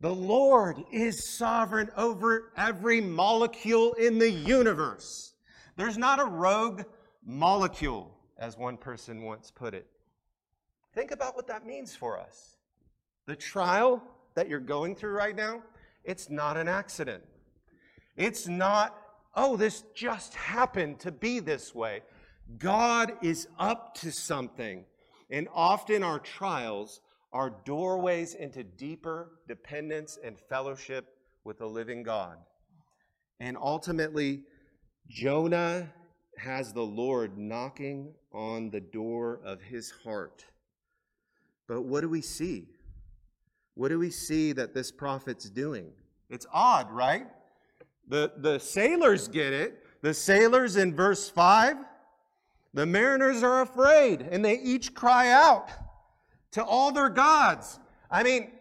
The 0.00 0.14
Lord 0.14 0.84
is 0.92 1.24
sovereign 1.24 1.90
over 1.96 2.52
every 2.56 3.00
molecule 3.00 3.94
in 3.94 4.18
the 4.18 4.30
universe. 4.30 5.34
There's 5.76 5.98
not 5.98 6.20
a 6.20 6.24
rogue 6.24 6.82
molecule, 7.24 8.12
as 8.38 8.56
one 8.56 8.76
person 8.76 9.22
once 9.22 9.50
put 9.50 9.74
it. 9.74 9.86
Think 10.94 11.10
about 11.10 11.34
what 11.34 11.48
that 11.48 11.66
means 11.66 11.96
for 11.96 12.18
us. 12.18 12.56
The 13.26 13.36
trial 13.36 14.02
that 14.34 14.48
you're 14.48 14.60
going 14.60 14.94
through 14.94 15.12
right 15.12 15.34
now, 15.34 15.62
it's 16.08 16.30
not 16.30 16.56
an 16.56 16.68
accident. 16.68 17.22
It's 18.16 18.48
not, 18.48 18.96
oh, 19.34 19.58
this 19.58 19.84
just 19.94 20.34
happened 20.34 21.00
to 21.00 21.12
be 21.12 21.38
this 21.38 21.74
way. 21.74 22.00
God 22.58 23.12
is 23.20 23.46
up 23.58 23.94
to 23.96 24.10
something. 24.10 24.86
And 25.30 25.48
often 25.52 26.02
our 26.02 26.18
trials 26.18 27.02
are 27.30 27.54
doorways 27.66 28.32
into 28.32 28.64
deeper 28.64 29.32
dependence 29.46 30.18
and 30.24 30.38
fellowship 30.38 31.04
with 31.44 31.58
the 31.58 31.66
living 31.66 32.02
God. 32.02 32.38
And 33.38 33.58
ultimately, 33.60 34.44
Jonah 35.08 35.92
has 36.38 36.72
the 36.72 36.80
Lord 36.80 37.36
knocking 37.36 38.14
on 38.32 38.70
the 38.70 38.80
door 38.80 39.40
of 39.44 39.60
his 39.60 39.90
heart. 39.90 40.46
But 41.68 41.82
what 41.82 42.00
do 42.00 42.08
we 42.08 42.22
see? 42.22 42.68
What 43.74 43.90
do 43.90 43.98
we 43.98 44.10
see 44.10 44.52
that 44.54 44.74
this 44.74 44.90
prophet's 44.90 45.48
doing? 45.50 45.92
It's 46.30 46.46
odd, 46.52 46.90
right? 46.90 47.26
The, 48.08 48.32
the 48.36 48.58
sailors 48.58 49.28
get 49.28 49.52
it. 49.52 49.84
The 50.02 50.14
sailors 50.14 50.76
in 50.76 50.94
verse 50.94 51.28
5, 51.28 51.76
the 52.74 52.86
mariners 52.86 53.42
are 53.42 53.62
afraid 53.62 54.22
and 54.22 54.44
they 54.44 54.58
each 54.60 54.94
cry 54.94 55.30
out 55.30 55.70
to 56.52 56.64
all 56.64 56.92
their 56.92 57.08
gods. 57.08 57.80
I 58.10 58.22
mean, 58.22 58.52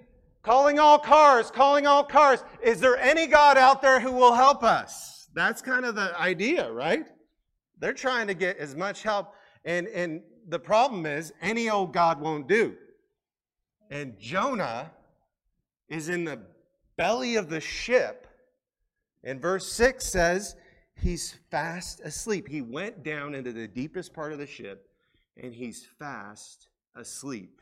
calling 0.41 0.79
all 0.79 0.97
cars, 0.97 1.51
calling 1.51 1.85
all 1.85 2.03
cars. 2.03 2.43
Is 2.63 2.79
there 2.79 2.97
any 2.97 3.27
God 3.27 3.57
out 3.57 3.81
there 3.81 3.99
who 3.99 4.11
will 4.11 4.33
help 4.33 4.63
us? 4.63 5.29
That's 5.33 5.61
kind 5.61 5.85
of 5.85 5.95
the 5.95 6.19
idea, 6.19 6.71
right? 6.71 7.05
They're 7.79 7.93
trying 7.93 8.27
to 8.27 8.33
get 8.33 8.57
as 8.57 8.75
much 8.75 9.03
help. 9.03 9.33
And, 9.65 9.87
and 9.87 10.21
the 10.47 10.59
problem 10.59 11.05
is, 11.05 11.33
any 11.41 11.69
old 11.69 11.93
God 11.93 12.19
won't 12.19 12.47
do. 12.47 12.75
And 13.91 14.17
Jonah 14.19 14.91
is 15.89 16.09
in 16.09 16.23
the 16.23 16.39
belly 16.97 17.35
of 17.35 17.49
the 17.49 17.61
ship. 17.61 18.27
And 19.23 19.41
verse 19.41 19.71
6 19.71 20.05
says, 20.05 20.55
he's 20.95 21.35
fast 21.49 22.01
asleep. 22.01 22.47
He 22.47 22.61
went 22.61 23.03
down 23.03 23.35
into 23.35 23.53
the 23.53 23.67
deepest 23.67 24.13
part 24.13 24.33
of 24.33 24.39
the 24.39 24.47
ship 24.47 24.89
and 25.41 25.53
he's 25.53 25.85
fast 25.99 26.67
asleep 26.95 27.61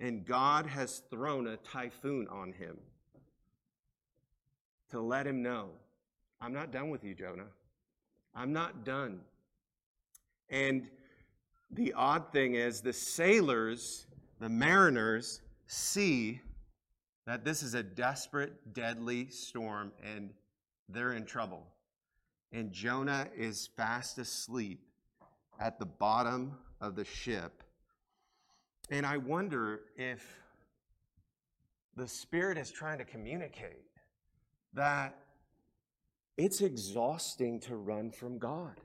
and 0.00 0.24
God 0.24 0.66
has 0.66 1.02
thrown 1.10 1.46
a 1.46 1.58
typhoon 1.58 2.26
on 2.28 2.52
him 2.52 2.78
to 4.90 5.00
let 5.00 5.26
him 5.26 5.42
know, 5.42 5.68
I'm 6.40 6.52
not 6.52 6.72
done 6.72 6.90
with 6.90 7.04
you, 7.04 7.14
Jonah. 7.14 7.46
I'm 8.34 8.52
not 8.52 8.84
done. 8.84 9.20
And 10.48 10.88
the 11.70 11.92
odd 11.92 12.32
thing 12.32 12.54
is, 12.54 12.80
the 12.80 12.92
sailors, 12.92 14.06
the 14.40 14.48
mariners, 14.48 15.42
see 15.66 16.40
that 17.30 17.44
this 17.44 17.62
is 17.62 17.74
a 17.74 17.82
desperate, 17.82 18.74
deadly 18.74 19.28
storm 19.30 19.92
and 20.14 20.30
they're 20.88 21.12
in 21.12 21.24
trouble. 21.24 21.64
And 22.52 22.72
Jonah 22.72 23.28
is 23.36 23.68
fast 23.76 24.18
asleep 24.18 24.80
at 25.60 25.78
the 25.78 25.86
bottom 25.86 26.58
of 26.80 26.96
the 26.96 27.04
ship 27.04 27.62
and 28.90 29.06
I 29.06 29.18
wonder 29.18 29.82
if 29.96 30.26
the 31.96 32.08
Spirit 32.08 32.58
is 32.58 32.72
trying 32.72 32.98
to 32.98 33.04
communicate 33.04 33.84
that 34.74 35.16
it's 36.36 36.60
exhausting 36.60 37.60
to 37.60 37.76
run 37.76 38.10
from 38.10 38.38
God. 38.38 38.80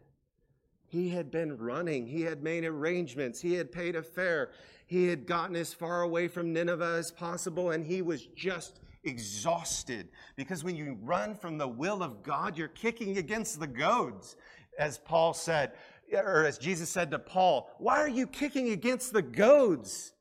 He 0.87 1.09
had 1.09 1.31
been 1.31 1.57
running, 1.57 2.07
he 2.07 2.21
had 2.21 2.43
made 2.43 2.63
arrangements, 2.63 3.41
he 3.41 3.53
had 3.53 3.71
paid 3.71 3.95
a 3.95 4.03
fare, 4.03 4.51
he 4.85 5.07
had 5.07 5.25
gotten 5.25 5.55
as 5.55 5.73
far 5.73 6.01
away 6.01 6.27
from 6.27 6.53
Nineveh 6.53 6.95
as 6.99 7.11
possible, 7.11 7.71
and 7.71 7.85
he 7.85 8.01
was 8.01 8.27
just 8.27 8.79
exhausted. 9.03 10.09
Because 10.35 10.63
when 10.63 10.75
you 10.75 10.97
run 11.01 11.35
from 11.35 11.57
the 11.57 11.67
will 11.67 12.03
of 12.03 12.23
God, 12.23 12.57
you're 12.57 12.67
kicking 12.67 13.17
against 13.17 13.59
the 13.59 13.67
goads, 13.67 14.35
as 14.77 14.97
Paul 14.97 15.33
said, 15.33 15.73
or 16.13 16.45
as 16.45 16.57
Jesus 16.57 16.89
said 16.89 17.11
to 17.11 17.19
Paul, 17.19 17.69
Why 17.79 17.97
are 17.97 18.09
you 18.09 18.27
kicking 18.27 18.69
against 18.69 19.13
the 19.13 19.21
goads? 19.21 20.13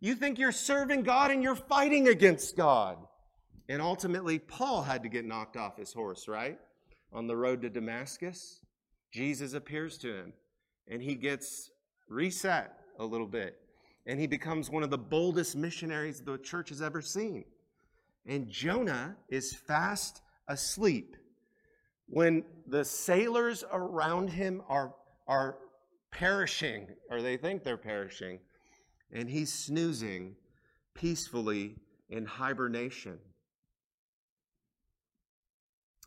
You 0.00 0.14
think 0.14 0.38
you're 0.38 0.52
serving 0.52 1.02
God 1.02 1.30
and 1.30 1.42
you're 1.42 1.54
fighting 1.54 2.08
against 2.08 2.56
God. 2.56 2.98
And 3.68 3.80
ultimately, 3.80 4.38
Paul 4.38 4.82
had 4.82 5.02
to 5.02 5.08
get 5.08 5.24
knocked 5.24 5.56
off 5.56 5.76
his 5.76 5.92
horse, 5.92 6.26
right? 6.26 6.58
On 7.12 7.26
the 7.26 7.36
road 7.36 7.62
to 7.62 7.70
Damascus, 7.70 8.60
Jesus 9.10 9.54
appears 9.54 9.98
to 9.98 10.14
him 10.14 10.32
and 10.88 11.02
he 11.02 11.14
gets 11.14 11.70
reset 12.08 12.76
a 12.98 13.04
little 13.04 13.26
bit. 13.26 13.58
And 14.06 14.18
he 14.18 14.26
becomes 14.26 14.70
one 14.70 14.82
of 14.82 14.90
the 14.90 14.98
boldest 14.98 15.56
missionaries 15.56 16.20
the 16.20 16.38
church 16.38 16.70
has 16.70 16.82
ever 16.82 17.00
seen. 17.00 17.44
And 18.26 18.48
Jonah 18.48 19.16
is 19.28 19.54
fast 19.54 20.22
asleep 20.48 21.16
when 22.06 22.44
the 22.66 22.84
sailors 22.84 23.64
around 23.72 24.30
him 24.30 24.62
are, 24.68 24.94
are 25.28 25.58
perishing, 26.10 26.88
or 27.08 27.22
they 27.22 27.36
think 27.36 27.62
they're 27.62 27.76
perishing, 27.76 28.40
and 29.12 29.28
he's 29.28 29.52
snoozing 29.52 30.34
peacefully 30.94 31.76
in 32.08 32.26
hibernation. 32.26 33.18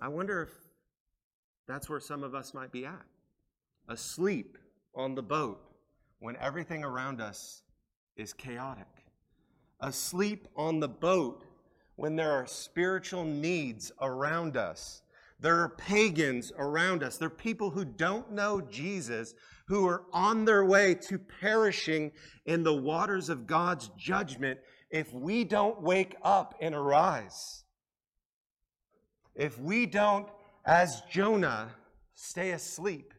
I 0.01 0.09
wonder 0.09 0.41
if 0.41 0.49
that's 1.67 1.89
where 1.89 1.99
some 1.99 2.23
of 2.23 2.35
us 2.35 2.53
might 2.53 2.71
be 2.71 2.85
at 2.85 3.05
asleep 3.89 4.57
on 4.95 5.15
the 5.15 5.23
boat 5.23 5.59
when 6.19 6.37
everything 6.37 6.83
around 6.83 7.19
us 7.19 7.63
is 8.15 8.31
chaotic, 8.33 8.87
asleep 9.81 10.47
on 10.55 10.79
the 10.79 10.87
boat 10.87 11.45
when 11.95 12.15
there 12.15 12.31
are 12.31 12.45
spiritual 12.45 13.25
needs 13.25 13.91
around 14.01 14.55
us. 14.55 15.01
There 15.39 15.59
are 15.59 15.69
pagans 15.69 16.53
around 16.57 17.03
us. 17.03 17.17
There 17.17 17.27
are 17.27 17.29
people 17.29 17.71
who 17.71 17.83
don't 17.83 18.31
know 18.31 18.61
Jesus 18.61 19.33
who 19.67 19.87
are 19.87 20.03
on 20.13 20.45
their 20.45 20.63
way 20.63 20.95
to 20.95 21.17
perishing 21.17 22.11
in 22.45 22.63
the 22.63 22.73
waters 22.73 23.29
of 23.29 23.47
God's 23.47 23.89
judgment 23.97 24.59
if 24.89 25.11
we 25.13 25.43
don't 25.43 25.81
wake 25.81 26.15
up 26.23 26.55
and 26.61 26.73
arise. 26.73 27.63
If 29.35 29.59
we 29.59 29.85
don't, 29.85 30.27
as 30.65 31.01
Jonah, 31.09 31.69
stay 32.13 32.51
asleep 32.51 33.13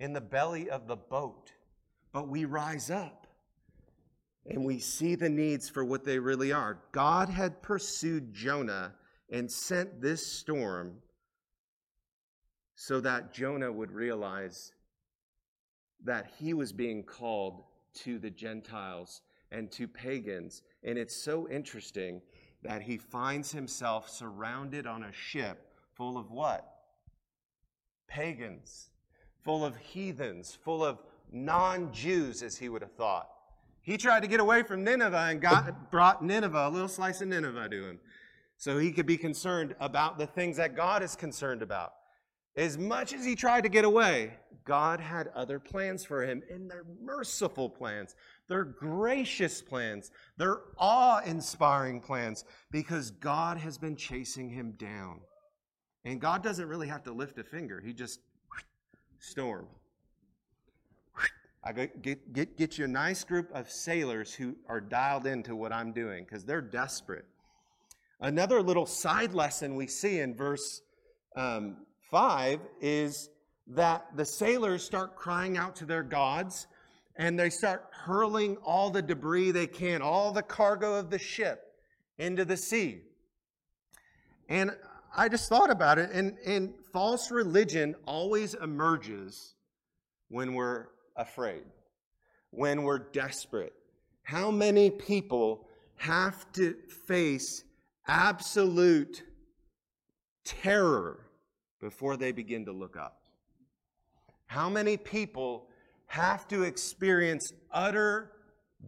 in 0.00 0.12
the 0.12 0.20
belly 0.20 0.70
of 0.70 0.86
the 0.86 0.96
boat, 0.96 1.52
but 2.12 2.28
we 2.28 2.44
rise 2.44 2.90
up 2.90 3.26
and 4.46 4.64
we 4.64 4.78
see 4.78 5.14
the 5.14 5.28
needs 5.28 5.68
for 5.68 5.84
what 5.84 6.04
they 6.04 6.18
really 6.18 6.52
are. 6.52 6.78
God 6.92 7.28
had 7.28 7.62
pursued 7.62 8.34
Jonah 8.34 8.94
and 9.30 9.50
sent 9.50 10.02
this 10.02 10.26
storm 10.26 10.96
so 12.74 13.00
that 13.00 13.32
Jonah 13.32 13.72
would 13.72 13.92
realize 13.92 14.72
that 16.04 16.32
he 16.38 16.52
was 16.52 16.72
being 16.72 17.02
called 17.02 17.64
to 17.94 18.18
the 18.18 18.30
Gentiles 18.30 19.22
and 19.50 19.70
to 19.72 19.88
pagans. 19.88 20.62
And 20.82 20.98
it's 20.98 21.16
so 21.16 21.48
interesting 21.48 22.20
that 22.62 22.82
he 22.82 22.98
finds 22.98 23.52
himself 23.52 24.10
surrounded 24.10 24.86
on 24.86 25.04
a 25.04 25.12
ship 25.12 25.73
full 25.96 26.16
of 26.18 26.30
what? 26.30 26.64
Pagans, 28.08 28.90
full 29.42 29.64
of 29.64 29.76
heathens, 29.76 30.56
full 30.64 30.84
of 30.84 30.98
non 31.32 31.92
Jews, 31.92 32.42
as 32.42 32.56
he 32.56 32.68
would 32.68 32.82
have 32.82 32.92
thought. 32.92 33.28
He 33.82 33.96
tried 33.96 34.20
to 34.20 34.28
get 34.28 34.40
away 34.40 34.62
from 34.62 34.82
Nineveh 34.82 35.26
and 35.28 35.40
got, 35.40 35.90
brought 35.90 36.24
Nineveh, 36.24 36.68
a 36.68 36.70
little 36.70 36.88
slice 36.88 37.20
of 37.20 37.28
Nineveh 37.28 37.68
to 37.68 37.88
him, 37.88 38.00
so 38.56 38.78
he 38.78 38.92
could 38.92 39.06
be 39.06 39.18
concerned 39.18 39.74
about 39.78 40.16
the 40.16 40.26
things 40.26 40.56
that 40.56 40.74
God 40.74 41.02
is 41.02 41.14
concerned 41.14 41.60
about. 41.60 41.92
As 42.56 42.78
much 42.78 43.12
as 43.12 43.24
he 43.24 43.34
tried 43.34 43.62
to 43.64 43.68
get 43.68 43.84
away, 43.84 44.34
God 44.64 45.00
had 45.00 45.28
other 45.34 45.58
plans 45.58 46.04
for 46.04 46.24
him, 46.24 46.42
and 46.50 46.70
they're 46.70 46.86
merciful 47.02 47.68
plans. 47.68 48.14
They're 48.48 48.64
gracious 48.64 49.60
plans. 49.60 50.10
They're 50.38 50.60
awe 50.78 51.20
inspiring 51.26 52.00
plans 52.00 52.44
because 52.70 53.10
God 53.10 53.58
has 53.58 53.76
been 53.76 53.96
chasing 53.96 54.48
him 54.48 54.72
down. 54.78 55.20
And 56.04 56.20
God 56.20 56.42
doesn't 56.42 56.68
really 56.68 56.88
have 56.88 57.02
to 57.04 57.12
lift 57.12 57.38
a 57.38 57.44
finger, 57.44 57.80
He 57.80 57.92
just 57.92 58.20
storm. 59.18 59.66
I 61.66 61.72
get, 61.72 62.34
get, 62.34 62.56
get 62.58 62.76
you 62.76 62.84
a 62.84 62.88
nice 62.88 63.24
group 63.24 63.50
of 63.54 63.70
sailors 63.70 64.34
who 64.34 64.54
are 64.68 64.82
dialed 64.82 65.26
into 65.26 65.56
what 65.56 65.72
I'm 65.72 65.92
doing 65.92 66.24
because 66.24 66.44
they're 66.44 66.60
desperate. 66.60 67.24
Another 68.20 68.60
little 68.60 68.84
side 68.84 69.32
lesson 69.32 69.74
we 69.74 69.86
see 69.86 70.20
in 70.20 70.34
verse 70.34 70.82
um, 71.36 71.78
5 72.10 72.60
is 72.82 73.30
that 73.68 74.06
the 74.14 74.26
sailors 74.26 74.84
start 74.84 75.16
crying 75.16 75.56
out 75.56 75.74
to 75.76 75.86
their 75.86 76.02
gods 76.02 76.66
and 77.16 77.38
they 77.38 77.48
start 77.48 77.86
hurling 77.92 78.56
all 78.58 78.90
the 78.90 79.00
debris 79.00 79.50
they 79.50 79.66
can, 79.66 80.02
all 80.02 80.32
the 80.32 80.42
cargo 80.42 80.94
of 80.94 81.08
the 81.08 81.18
ship 81.18 81.72
into 82.18 82.44
the 82.44 82.56
sea. 82.56 83.00
And 84.50 84.76
I 85.16 85.28
just 85.28 85.48
thought 85.48 85.70
about 85.70 85.98
it, 85.98 86.10
and, 86.12 86.36
and 86.44 86.74
false 86.92 87.30
religion 87.30 87.94
always 88.04 88.54
emerges 88.54 89.54
when 90.28 90.54
we're 90.54 90.86
afraid, 91.16 91.62
when 92.50 92.82
we're 92.82 92.98
desperate. 92.98 93.74
How 94.22 94.50
many 94.50 94.90
people 94.90 95.68
have 95.96 96.50
to 96.54 96.74
face 97.06 97.62
absolute 98.08 99.22
terror 100.44 101.26
before 101.80 102.16
they 102.16 102.32
begin 102.32 102.64
to 102.64 102.72
look 102.72 102.96
up? 102.96 103.20
How 104.46 104.68
many 104.68 104.96
people 104.96 105.68
have 106.06 106.48
to 106.48 106.62
experience 106.62 107.52
utter, 107.70 108.32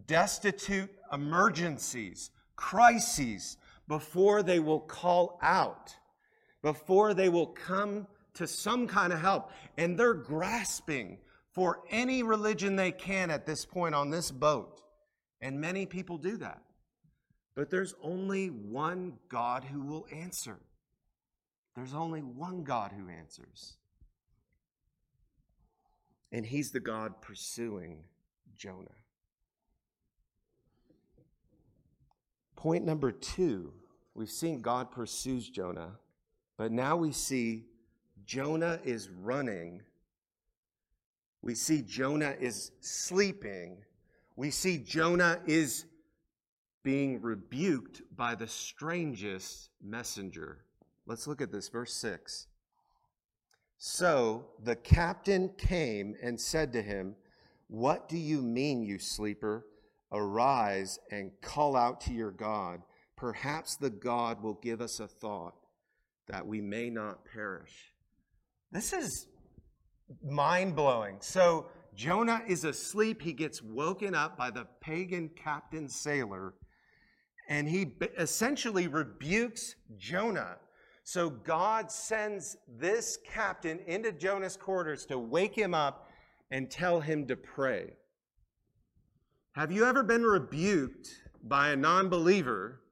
destitute 0.07 0.91
emergencies, 1.13 2.31
crises, 2.57 3.59
before 3.89 4.43
they 4.43 4.59
will 4.59 4.81
call 4.81 5.39
out, 5.43 5.95
before 6.67 7.15
they 7.15 7.29
will 7.29 7.47
come 7.47 8.09
to 8.35 8.45
some 8.45 8.89
kind 8.89 9.13
of 9.13 9.21
help? 9.21 9.53
And 9.79 9.97
they're 9.97 10.15
grasping 10.15 11.19
for 11.53 11.85
any 11.91 12.25
religion 12.25 12.75
they 12.75 12.91
can 12.91 13.31
at 13.31 13.47
this 13.47 13.65
point 13.65 13.95
on 13.95 14.11
this 14.11 14.33
boat. 14.33 14.83
And 15.41 15.61
many 15.61 15.87
people 15.87 16.19
do 16.19 16.37
that. 16.39 16.61
But 17.55 17.71
there's 17.71 17.95
only 18.03 18.49
one 18.49 19.13
God 19.29 19.63
who 19.63 19.83
will 19.83 20.09
answer. 20.13 20.59
There's 21.77 21.95
only 21.95 22.23
one 22.23 22.65
God 22.65 22.91
who 22.91 23.09
answers. 23.09 23.77
And 26.33 26.45
he's 26.45 26.73
the 26.73 26.81
God 26.81 27.23
pursuing 27.23 28.01
Jonah. 28.57 28.91
Point 32.57 32.85
number 32.85 33.13
two 33.13 33.73
we've 34.15 34.29
seen 34.29 34.63
God 34.63 34.91
pursues 34.91 35.49
Jonah, 35.49 35.93
but 36.57 36.73
now 36.73 36.97
we 36.97 37.13
see 37.13 37.65
Jonah 38.25 38.81
is 38.85 39.09
running 39.09 39.83
we 41.47 41.55
see 41.55 41.83
Jonah 41.83 42.35
is 42.41 42.73
sleeping. 42.81 43.85
We 44.35 44.51
see 44.51 44.79
Jonah 44.79 45.41
is 45.47 45.85
being 46.83 47.23
rebuked 47.23 48.03
by 48.17 48.35
the 48.35 48.49
strangest 48.49 49.71
messenger. 49.81 50.65
Let's 51.07 51.29
look 51.29 51.41
at 51.41 51.53
this, 51.53 51.69
verse 51.69 51.95
6. 51.95 52.49
So 53.79 54.47
the 54.65 54.75
captain 54.75 55.51
came 55.57 56.17
and 56.21 56.41
said 56.41 56.73
to 56.73 56.83
him, 56.83 57.15
What 57.69 58.09
do 58.09 58.19
you 58.19 58.43
mean, 58.43 58.83
you 58.83 58.99
sleeper? 58.99 59.67
Arise 60.11 60.99
and 61.13 61.31
call 61.43 61.77
out 61.77 62.01
to 62.03 62.13
your 62.13 62.33
God. 62.33 62.83
Perhaps 63.15 63.77
the 63.77 63.91
God 63.91 64.43
will 64.43 64.55
give 64.55 64.81
us 64.81 64.99
a 64.99 65.07
thought 65.07 65.55
that 66.29 66.47
we 66.47 66.61
may 66.61 66.91
not 66.91 67.25
perish. 67.25 67.93
This 68.73 68.93
is 68.93 69.27
mind 70.23 70.75
blowing. 70.77 71.17
So 71.21 71.67
Jonah 71.95 72.43
is 72.47 72.65
asleep. 72.65 73.23
He 73.23 73.33
gets 73.33 73.63
woken 73.63 74.15
up 74.15 74.37
by 74.37 74.51
the 74.51 74.67
pagan 74.81 75.31
captain 75.43 75.89
sailor, 75.89 76.55
and 77.49 77.69
he 77.69 77.93
essentially 78.19 78.89
rebukes 78.89 79.75
Jonah. 79.97 80.57
So 81.05 81.31
God 81.31 81.91
sends 81.91 82.57
this 82.69 83.19
captain 83.25 83.79
into 83.87 84.13
Jonah's 84.13 84.57
quarters 84.57 85.07
to 85.07 85.19
wake 85.19 85.55
him 85.55 85.73
up 85.73 86.11
and 86.51 86.71
tell 86.71 87.01
him 87.01 87.27
to 87.29 87.37
pray. 87.37 87.93
Have 89.53 89.73
you 89.73 89.87
ever 89.87 90.03
been 90.03 90.25
rebuked 90.25 91.09
by 91.43 91.71
a 91.71 91.77
non 91.77 92.09
believer 92.09 92.83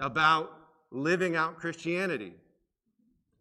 about 0.00 0.61
living 0.92 1.34
out 1.34 1.58
Christianity? 1.58 2.34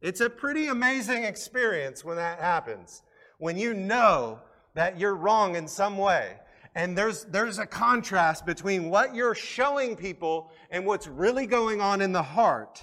It's 0.02 0.22
a 0.22 0.30
pretty 0.30 0.68
amazing 0.68 1.26
experience 1.26 2.04
when 2.04 2.18
that 2.18 2.40
happens, 2.40 3.04
when 3.38 3.58
you 3.58 3.74
know 3.74 4.40
that 4.74 5.00
you're 5.00 5.16
wrong 5.16 5.56
in 5.56 5.68
some 5.68 5.98
way. 5.98 6.38
And 6.74 6.98
there's, 6.98 7.26
there's 7.26 7.60
a 7.60 7.66
contrast 7.66 8.46
between 8.46 8.90
what 8.90 9.14
you're 9.14 9.36
showing 9.36 9.96
people 9.96 10.52
and 10.70 10.86
what's 10.86 11.08
really 11.08 11.46
going 11.46 11.82
on 11.82 12.02
in 12.02 12.14
the 12.14 12.24
heart. 12.24 12.82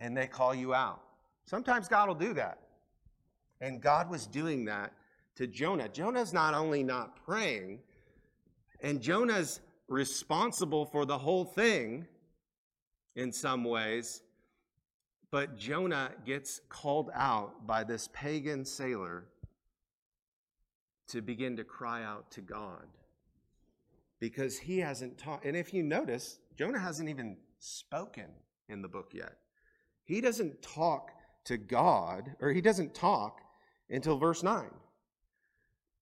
And 0.00 0.16
they 0.16 0.26
call 0.26 0.54
you 0.54 0.74
out. 0.74 1.02
Sometimes 1.44 1.88
God 1.88 2.08
will 2.08 2.14
do 2.14 2.32
that. 2.34 2.58
And 3.60 3.80
God 3.80 4.10
was 4.10 4.26
doing 4.26 4.64
that 4.64 4.92
to 5.36 5.46
Jonah. 5.46 5.88
Jonah's 5.88 6.32
not 6.32 6.54
only 6.54 6.82
not 6.82 7.22
praying, 7.24 7.80
and 8.80 9.00
Jonah's 9.00 9.60
responsible 9.88 10.86
for 10.86 11.04
the 11.04 11.16
whole 11.16 11.44
thing 11.44 12.06
in 13.16 13.32
some 13.32 13.64
ways, 13.64 14.22
but 15.30 15.56
Jonah 15.56 16.12
gets 16.24 16.60
called 16.68 17.10
out 17.12 17.66
by 17.66 17.82
this 17.82 18.08
pagan 18.12 18.64
sailor 18.64 19.24
to 21.08 21.20
begin 21.20 21.56
to 21.56 21.64
cry 21.64 22.04
out 22.04 22.30
to 22.32 22.40
God 22.40 22.86
because 24.20 24.58
he 24.58 24.78
hasn't 24.78 25.18
taught. 25.18 25.44
And 25.44 25.56
if 25.56 25.74
you 25.74 25.82
notice, 25.82 26.38
Jonah 26.56 26.78
hasn't 26.78 27.08
even 27.08 27.36
spoken 27.58 28.26
in 28.68 28.82
the 28.82 28.88
book 28.88 29.10
yet. 29.12 29.36
He 30.04 30.20
doesn't 30.20 30.62
talk 30.62 31.10
to 31.44 31.56
God, 31.56 32.34
or 32.40 32.52
he 32.52 32.60
doesn't 32.60 32.94
talk 32.94 33.40
until 33.90 34.18
verse 34.18 34.42
9. 34.42 34.68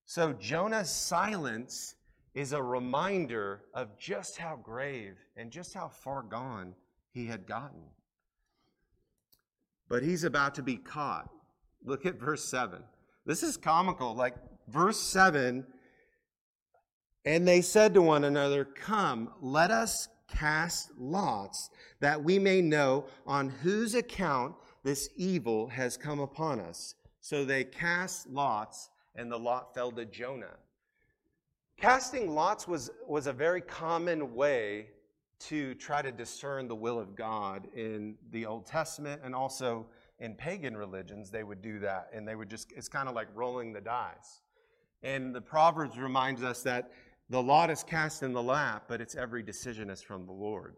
So 0.06 0.32
Jonah's 0.34 0.90
silence 0.90 1.94
is 2.34 2.52
a 2.52 2.62
reminder 2.62 3.62
of 3.72 3.96
just 3.98 4.36
how 4.36 4.56
grave 4.62 5.16
and 5.36 5.50
just 5.50 5.72
how 5.72 5.88
far 5.88 6.22
gone 6.22 6.74
he 7.14 7.26
had 7.26 7.46
gotten. 7.46 7.80
But 9.88 10.02
he's 10.02 10.24
about 10.24 10.56
to 10.56 10.62
be 10.62 10.76
caught. 10.76 11.30
Look 11.84 12.04
at 12.04 12.18
verse 12.18 12.44
7. 12.44 12.82
This 13.24 13.42
is 13.42 13.56
comical. 13.56 14.14
Like, 14.14 14.34
verse 14.68 15.00
7 15.00 15.64
And 17.24 17.48
they 17.48 17.60
said 17.60 17.94
to 17.94 18.02
one 18.02 18.24
another, 18.24 18.64
Come, 18.64 19.30
let 19.40 19.70
us 19.70 20.08
cast 20.28 20.90
lots, 20.98 21.70
that 22.00 22.22
we 22.22 22.38
may 22.38 22.60
know 22.60 23.06
on 23.26 23.48
whose 23.48 23.94
account 23.94 24.56
this 24.82 25.08
evil 25.16 25.68
has 25.68 25.96
come 25.96 26.18
upon 26.18 26.58
us. 26.60 26.96
So 27.20 27.44
they 27.44 27.64
cast 27.64 28.28
lots, 28.28 28.90
and 29.14 29.30
the 29.30 29.38
lot 29.38 29.74
fell 29.74 29.92
to 29.92 30.04
Jonah. 30.04 30.56
Casting 31.76 32.34
lots 32.34 32.66
was, 32.66 32.90
was 33.06 33.26
a 33.26 33.32
very 33.32 33.60
common 33.60 34.34
way 34.34 34.88
to 35.48 35.74
try 35.74 36.02
to 36.02 36.12
discern 36.12 36.68
the 36.68 36.74
will 36.74 36.98
of 36.98 37.14
God 37.14 37.68
in 37.74 38.16
the 38.30 38.46
Old 38.46 38.66
Testament 38.66 39.22
and 39.24 39.34
also 39.34 39.86
in 40.18 40.34
pagan 40.34 40.76
religions, 40.76 41.30
they 41.30 41.44
would 41.44 41.60
do 41.60 41.78
that. 41.80 42.08
And 42.12 42.26
they 42.26 42.34
would 42.34 42.48
just, 42.48 42.72
it's 42.72 42.88
kind 42.88 43.08
of 43.08 43.14
like 43.14 43.28
rolling 43.34 43.72
the 43.72 43.80
dice. 43.80 44.40
And 45.02 45.34
the 45.34 45.40
Proverbs 45.40 45.98
reminds 45.98 46.42
us 46.42 46.62
that 46.62 46.90
the 47.30 47.42
lot 47.42 47.70
is 47.70 47.82
cast 47.82 48.22
in 48.22 48.32
the 48.32 48.42
lap, 48.42 48.84
but 48.88 49.00
its 49.00 49.14
every 49.14 49.42
decision 49.42 49.90
is 49.90 50.02
from 50.02 50.26
the 50.26 50.32
Lord. 50.32 50.76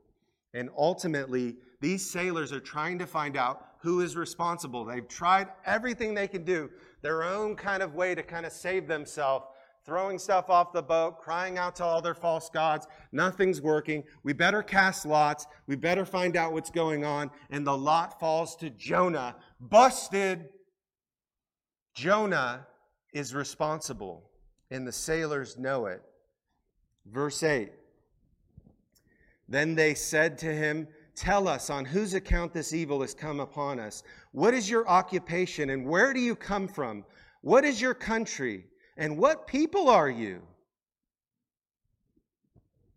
And 0.54 0.70
ultimately, 0.76 1.56
these 1.80 2.08
sailors 2.08 2.52
are 2.52 2.60
trying 2.60 2.98
to 2.98 3.06
find 3.06 3.36
out 3.36 3.66
who 3.78 4.00
is 4.00 4.16
responsible. 4.16 4.84
They've 4.84 5.06
tried 5.06 5.48
everything 5.64 6.14
they 6.14 6.28
can 6.28 6.44
do, 6.44 6.70
their 7.02 7.22
own 7.22 7.56
kind 7.56 7.82
of 7.82 7.94
way 7.94 8.14
to 8.14 8.22
kind 8.22 8.46
of 8.46 8.52
save 8.52 8.88
themselves, 8.88 9.46
throwing 9.86 10.18
stuff 10.18 10.50
off 10.50 10.72
the 10.72 10.82
boat, 10.82 11.20
crying 11.20 11.56
out 11.56 11.76
to 11.76 11.84
all 11.84 12.02
their 12.02 12.14
false 12.14 12.50
gods. 12.50 12.86
Nothing's 13.12 13.62
working. 13.62 14.02
We 14.24 14.32
better 14.32 14.62
cast 14.62 15.06
lots. 15.06 15.46
We 15.68 15.76
better 15.76 16.04
find 16.04 16.36
out 16.36 16.52
what's 16.52 16.70
going 16.70 17.04
on. 17.04 17.30
And 17.50 17.64
the 17.64 17.76
lot 17.76 18.18
falls 18.18 18.56
to 18.56 18.70
Jonah. 18.70 19.36
Busted. 19.60 20.48
Jonah 21.94 22.66
is 23.14 23.34
responsible, 23.34 24.28
and 24.70 24.86
the 24.86 24.92
sailors 24.92 25.56
know 25.56 25.86
it. 25.86 26.02
Verse 27.06 27.42
8 27.42 27.72
Then 29.48 29.74
they 29.74 29.94
said 29.94 30.36
to 30.38 30.52
him, 30.52 30.88
Tell 31.14 31.48
us 31.48 31.70
on 31.70 31.86
whose 31.86 32.12
account 32.12 32.52
this 32.52 32.74
evil 32.74 33.00
has 33.00 33.14
come 33.14 33.40
upon 33.40 33.80
us. 33.80 34.02
What 34.32 34.52
is 34.52 34.68
your 34.68 34.86
occupation, 34.86 35.70
and 35.70 35.86
where 35.86 36.12
do 36.12 36.20
you 36.20 36.36
come 36.36 36.68
from? 36.68 37.06
What 37.40 37.64
is 37.64 37.80
your 37.80 37.94
country, 37.94 38.66
and 38.96 39.18
what 39.18 39.46
people 39.46 39.88
are 39.88 40.08
you? 40.08 40.42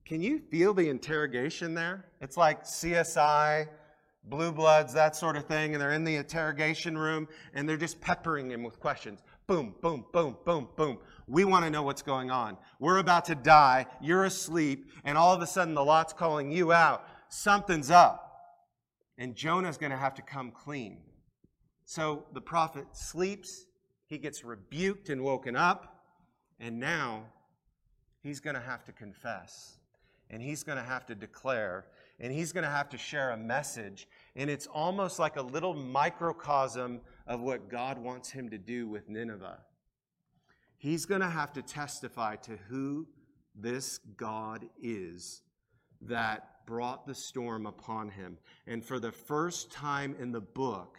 Can 0.05 0.21
you 0.21 0.39
feel 0.39 0.73
the 0.73 0.89
interrogation 0.89 1.73
there? 1.73 2.05
It's 2.19 2.35
like 2.35 2.63
CSI, 2.63 3.67
Blue 4.23 4.51
Bloods, 4.51 4.93
that 4.93 5.15
sort 5.15 5.35
of 5.35 5.45
thing, 5.45 5.73
and 5.73 5.81
they're 5.81 5.91
in 5.91 6.03
the 6.03 6.15
interrogation 6.15 6.97
room 6.97 7.27
and 7.53 7.67
they're 7.67 7.77
just 7.77 8.01
peppering 8.01 8.49
him 8.49 8.63
with 8.63 8.79
questions. 8.79 9.21
Boom, 9.47 9.75
boom, 9.81 10.05
boom, 10.11 10.37
boom, 10.45 10.67
boom. 10.75 10.99
We 11.27 11.43
want 11.45 11.65
to 11.65 11.71
know 11.71 11.83
what's 11.83 12.01
going 12.01 12.31
on. 12.31 12.57
We're 12.79 12.97
about 12.97 13.25
to 13.25 13.35
die. 13.35 13.85
You're 14.01 14.25
asleep. 14.25 14.91
And 15.03 15.17
all 15.17 15.33
of 15.33 15.41
a 15.41 15.47
sudden, 15.47 15.73
the 15.73 15.83
lot's 15.83 16.13
calling 16.13 16.51
you 16.51 16.71
out. 16.71 17.05
Something's 17.29 17.91
up. 17.91 18.25
And 19.17 19.35
Jonah's 19.35 19.77
going 19.77 19.91
to 19.91 19.97
have 19.97 20.15
to 20.15 20.21
come 20.21 20.51
clean. 20.51 20.99
So 21.85 22.25
the 22.33 22.41
prophet 22.41 22.85
sleeps. 22.93 23.65
He 24.09 24.17
gets 24.17 24.43
rebuked 24.43 25.09
and 25.09 25.23
woken 25.23 25.55
up. 25.55 26.03
And 26.59 26.77
now 26.79 27.23
he's 28.21 28.41
going 28.41 28.55
to 28.55 28.61
have 28.61 28.83
to 28.85 28.91
confess. 28.91 29.77
And 30.29 30.41
he's 30.41 30.63
going 30.63 30.77
to 30.77 30.83
have 30.83 31.05
to 31.05 31.15
declare. 31.15 31.85
And 32.19 32.33
he's 32.33 32.51
going 32.51 32.65
to 32.65 32.69
have 32.69 32.89
to 32.89 32.97
share 32.97 33.31
a 33.31 33.37
message. 33.37 34.09
And 34.35 34.49
it's 34.49 34.67
almost 34.67 35.19
like 35.19 35.37
a 35.37 35.41
little 35.41 35.73
microcosm 35.73 36.99
of 37.27 37.39
what 37.39 37.69
God 37.69 37.97
wants 37.97 38.29
him 38.29 38.49
to 38.49 38.57
do 38.57 38.89
with 38.89 39.07
Nineveh 39.07 39.59
he's 40.79 41.05
going 41.05 41.21
to 41.21 41.29
have 41.29 41.53
to 41.53 41.61
testify 41.61 42.37
to 42.37 42.57
who 42.69 43.05
this 43.53 43.99
God 44.17 44.65
is 44.81 45.43
that 46.01 46.65
brought 46.65 47.05
the 47.05 47.13
storm 47.13 47.65
upon 47.65 48.09
him. 48.09 48.37
And 48.65 48.83
for 48.83 48.99
the 48.99 49.11
first 49.11 49.71
time 49.71 50.15
in 50.17 50.31
the 50.31 50.41
book, 50.41 50.97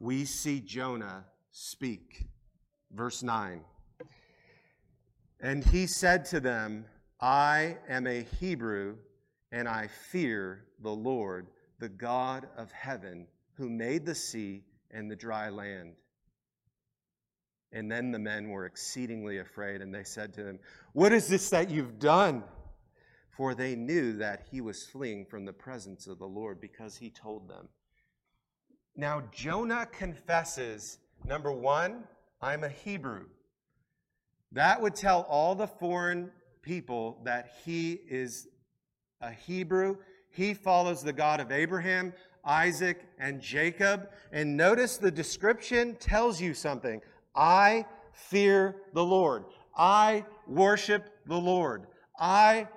we 0.00 0.24
see 0.24 0.58
Jonah 0.58 1.26
speak. 1.52 2.26
Verse 2.90 3.22
9. 3.22 3.60
And 5.40 5.64
he 5.64 5.86
said 5.86 6.24
to 6.26 6.40
them, 6.40 6.86
I 7.20 7.76
am 7.88 8.06
a 8.06 8.22
Hebrew, 8.40 8.96
and 9.50 9.68
I 9.68 9.88
fear 9.88 10.64
the 10.80 10.90
Lord, 10.90 11.48
the 11.78 11.88
God 11.88 12.48
of 12.56 12.72
heaven, 12.72 13.26
who 13.54 13.68
made 13.68 14.06
the 14.06 14.14
sea 14.14 14.64
and 14.90 15.10
the 15.10 15.16
dry 15.16 15.48
land. 15.50 15.94
And 17.72 17.90
then 17.90 18.10
the 18.10 18.18
men 18.18 18.50
were 18.50 18.66
exceedingly 18.66 19.38
afraid, 19.38 19.80
and 19.80 19.94
they 19.94 20.04
said 20.04 20.34
to 20.34 20.46
him, 20.46 20.58
What 20.92 21.12
is 21.12 21.28
this 21.28 21.48
that 21.50 21.70
you've 21.70 21.98
done? 21.98 22.44
For 23.30 23.54
they 23.54 23.74
knew 23.74 24.12
that 24.18 24.46
he 24.50 24.60
was 24.60 24.84
fleeing 24.84 25.24
from 25.24 25.46
the 25.46 25.54
presence 25.54 26.06
of 26.06 26.18
the 26.18 26.26
Lord 26.26 26.60
because 26.60 26.96
he 26.96 27.08
told 27.08 27.48
them. 27.48 27.68
Now, 28.94 29.22
Jonah 29.32 29.86
confesses 29.86 30.98
number 31.26 31.52
one, 31.52 32.04
I'm 32.40 32.64
a 32.64 32.68
Hebrew. 32.68 33.26
That 34.52 34.80
would 34.80 34.94
tell 34.94 35.22
all 35.28 35.54
the 35.54 35.66
foreign 35.66 36.30
people 36.62 37.20
that 37.24 37.52
he 37.64 38.00
is 38.08 38.48
a 39.20 39.30
Hebrew. 39.30 39.96
He 40.30 40.54
follows 40.54 41.02
the 41.02 41.12
God 41.12 41.40
of 41.40 41.52
Abraham, 41.52 42.12
Isaac, 42.44 43.06
and 43.18 43.40
Jacob. 43.40 44.08
And 44.32 44.56
notice 44.56 44.96
the 44.96 45.10
description 45.10 45.96
tells 45.96 46.40
you 46.40 46.54
something. 46.54 47.00
I 47.34 47.86
fear 48.12 48.76
the 48.92 49.04
Lord. 49.04 49.44
I 49.76 50.24
worship 50.46 51.04
the 51.26 51.38
Lord. 51.38 51.86
I 52.18 52.68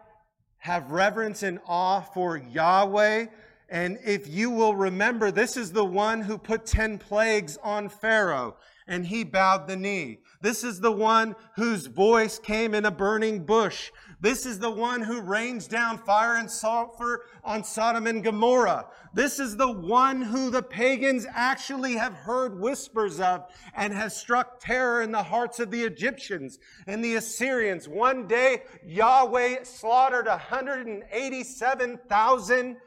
have 0.60 0.92
reverence 0.92 1.44
and 1.44 1.60
awe 1.68 2.02
for 2.02 2.38
Yahweh. 2.38 3.26
And 3.70 3.98
if 4.06 4.28
you 4.28 4.50
will 4.50 4.76
remember, 4.76 5.32
this 5.32 5.58
is 5.58 5.72
the 5.72 5.86
one 5.86 6.22
who 6.22 6.38
put 6.38 6.66
10 6.66 7.00
plagues 7.00 7.58
on 7.64 7.90
Pharaoh 7.90 8.56
and 8.88 9.08
he 9.08 9.24
bowed 9.24 9.68
the 9.68 9.76
knee. 9.76 10.20
This 10.42 10.64
is 10.64 10.80
the 10.80 10.92
one 10.92 11.36
whose 11.56 11.88
voice 11.88 12.38
came 12.38 12.76
in 12.76 12.86
a 12.86 12.92
burning 12.92 13.44
bush. 13.44 13.90
This 14.22 14.46
is 14.46 14.60
the 14.60 14.70
one 14.70 15.02
who 15.02 15.22
rains 15.22 15.68
down 15.68 15.98
fire 15.98 16.36
and 16.36 16.48
sulfur 16.50 17.24
on 17.44 17.64
Sodom 17.64 18.06
and 18.06 18.24
Gomorrah. 18.24 18.86
This 19.14 19.40
is 19.40 19.58
the 19.58 19.72
one 19.72 20.22
who 20.22 20.52
the 20.52 20.62
pagans 20.62 21.26
actually 21.30 21.94
have 21.94 22.14
heard 22.14 22.60
whispers 22.60 23.20
of 23.20 23.50
and 23.76 23.92
has 23.94 24.16
struck 24.16 24.60
terror 24.60 25.02
in 25.02 25.12
the 25.12 25.24
hearts 25.24 25.60
of 25.60 25.72
the 25.72 25.82
Egyptians 25.82 26.60
and 26.86 27.04
the 27.04 27.16
Assyrians. 27.16 27.90
One 27.90 28.28
day, 28.28 28.62
Yahweh 28.86 29.64
slaughtered 29.64 30.28
187,000 30.28 32.78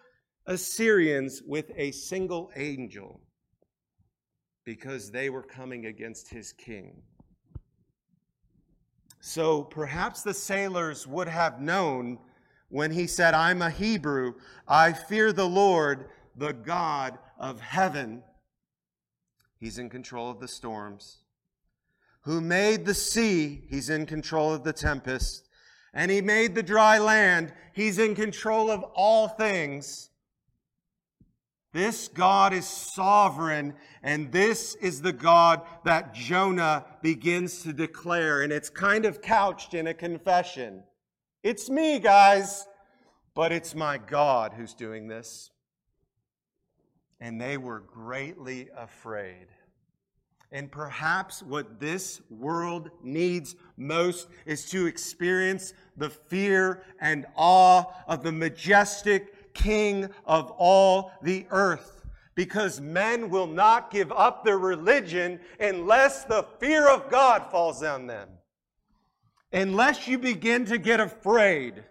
Assyrians 0.48 1.42
with 1.46 1.70
a 1.76 1.92
single 1.92 2.50
angel 2.56 3.20
because 4.64 5.10
they 5.10 5.30
were 5.30 5.42
coming 5.42 5.86
against 5.86 6.28
his 6.28 6.52
king. 6.52 7.02
So 9.20 9.62
perhaps 9.62 10.22
the 10.22 10.32
sailors 10.32 11.06
would 11.06 11.28
have 11.28 11.60
known 11.60 12.18
when 12.70 12.90
he 12.90 13.06
said, 13.06 13.34
I'm 13.34 13.62
a 13.62 13.70
Hebrew, 13.70 14.34
I 14.66 14.92
fear 14.94 15.32
the 15.32 15.48
Lord, 15.48 16.08
the 16.34 16.52
God 16.52 17.18
of 17.38 17.60
heaven. 17.60 18.22
He's 19.58 19.78
in 19.78 19.90
control 19.90 20.30
of 20.30 20.40
the 20.40 20.48
storms, 20.48 21.18
who 22.22 22.40
made 22.40 22.86
the 22.86 22.94
sea, 22.94 23.64
he's 23.68 23.90
in 23.90 24.06
control 24.06 24.54
of 24.54 24.64
the 24.64 24.72
tempest, 24.72 25.48
and 25.92 26.10
he 26.10 26.22
made 26.22 26.54
the 26.54 26.62
dry 26.62 26.98
land, 26.98 27.52
he's 27.74 27.98
in 27.98 28.14
control 28.14 28.70
of 28.70 28.82
all 28.94 29.28
things. 29.28 30.07
This 31.72 32.08
God 32.08 32.54
is 32.54 32.66
sovereign, 32.66 33.74
and 34.02 34.32
this 34.32 34.74
is 34.76 35.02
the 35.02 35.12
God 35.12 35.62
that 35.84 36.14
Jonah 36.14 36.86
begins 37.02 37.62
to 37.62 37.72
declare. 37.74 38.42
And 38.42 38.52
it's 38.52 38.70
kind 38.70 39.04
of 39.04 39.20
couched 39.20 39.74
in 39.74 39.86
a 39.86 39.94
confession. 39.94 40.82
It's 41.42 41.68
me, 41.68 41.98
guys, 41.98 42.66
but 43.34 43.52
it's 43.52 43.74
my 43.74 43.98
God 43.98 44.54
who's 44.54 44.74
doing 44.74 45.08
this. 45.08 45.50
And 47.20 47.40
they 47.40 47.58
were 47.58 47.80
greatly 47.80 48.68
afraid. 48.76 49.48
And 50.50 50.72
perhaps 50.72 51.42
what 51.42 51.78
this 51.78 52.22
world 52.30 52.90
needs 53.02 53.54
most 53.76 54.28
is 54.46 54.70
to 54.70 54.86
experience 54.86 55.74
the 55.96 56.08
fear 56.08 56.84
and 57.00 57.26
awe 57.36 57.84
of 58.06 58.22
the 58.22 58.32
majestic 58.32 59.34
King 59.58 60.08
of 60.24 60.50
all 60.56 61.12
the 61.22 61.46
earth. 61.50 62.06
Because 62.34 62.80
men 62.80 63.30
will 63.30 63.48
not 63.48 63.90
give 63.90 64.12
up 64.12 64.44
their 64.44 64.58
religion 64.58 65.40
unless 65.58 66.24
the 66.24 66.46
fear 66.60 66.88
of 66.88 67.10
God 67.10 67.50
falls 67.50 67.82
on 67.82 68.06
them. 68.06 68.28
Unless 69.52 70.06
you 70.06 70.18
begin 70.18 70.64
to 70.66 70.78
get 70.78 71.00
afraid. 71.00 71.82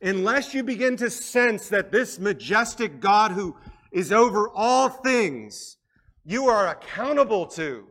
Unless 0.00 0.54
you 0.54 0.62
begin 0.62 0.96
to 0.96 1.10
sense 1.10 1.68
that 1.68 1.92
this 1.92 2.18
majestic 2.18 3.00
God 3.00 3.32
who 3.32 3.54
is 3.92 4.10
over 4.10 4.48
all 4.48 4.88
things, 4.88 5.76
you 6.24 6.46
are 6.46 6.68
accountable 6.68 7.44
to. 7.46 7.86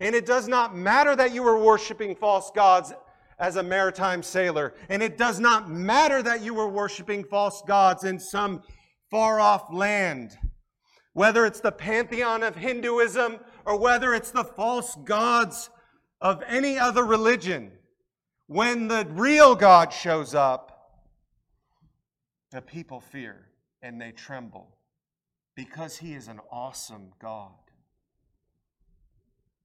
And 0.00 0.14
it 0.14 0.26
does 0.26 0.46
not 0.46 0.76
matter 0.76 1.16
that 1.16 1.32
you 1.32 1.46
are 1.48 1.58
worshiping 1.58 2.14
false 2.14 2.50
gods 2.50 2.92
as 3.38 3.56
a 3.56 3.62
maritime 3.62 4.22
sailor. 4.22 4.74
And 4.88 5.02
it 5.02 5.18
does 5.18 5.38
not 5.40 5.70
matter 5.70 6.22
that 6.22 6.42
you 6.42 6.54
were 6.54 6.68
worshiping 6.68 7.24
false 7.24 7.62
gods 7.66 8.04
in 8.04 8.18
some 8.18 8.62
far 9.10 9.40
off 9.40 9.72
land. 9.72 10.36
Whether 11.12 11.46
it's 11.46 11.60
the 11.60 11.72
pantheon 11.72 12.42
of 12.42 12.56
Hinduism 12.56 13.38
or 13.64 13.78
whether 13.78 14.14
it's 14.14 14.30
the 14.30 14.44
false 14.44 14.96
gods 15.04 15.70
of 16.20 16.42
any 16.46 16.78
other 16.78 17.04
religion, 17.04 17.72
when 18.46 18.88
the 18.88 19.06
real 19.10 19.54
God 19.54 19.92
shows 19.92 20.34
up, 20.34 20.72
the 22.52 22.62
people 22.62 23.00
fear 23.00 23.48
and 23.82 24.00
they 24.00 24.12
tremble 24.12 24.76
because 25.54 25.96
he 25.96 26.14
is 26.14 26.28
an 26.28 26.40
awesome 26.50 27.12
God. 27.20 27.52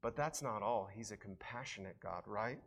But 0.02 0.16
that's 0.16 0.42
not 0.42 0.64
all. 0.64 0.90
He's 0.92 1.12
a 1.12 1.18
compassionate 1.18 1.98
God, 2.02 2.24
right? 2.26 2.60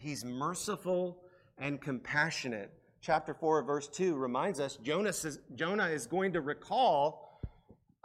He's 0.00 0.24
merciful 0.24 1.22
and 1.58 1.80
compassionate. 1.80 2.72
Chapter 3.00 3.34
4, 3.34 3.62
verse 3.62 3.88
2 3.88 4.16
reminds 4.16 4.60
us 4.60 4.78
Jonah, 4.82 5.12
says, 5.12 5.40
Jonah 5.54 5.86
is 5.86 6.06
going 6.06 6.32
to 6.32 6.40
recall 6.40 7.28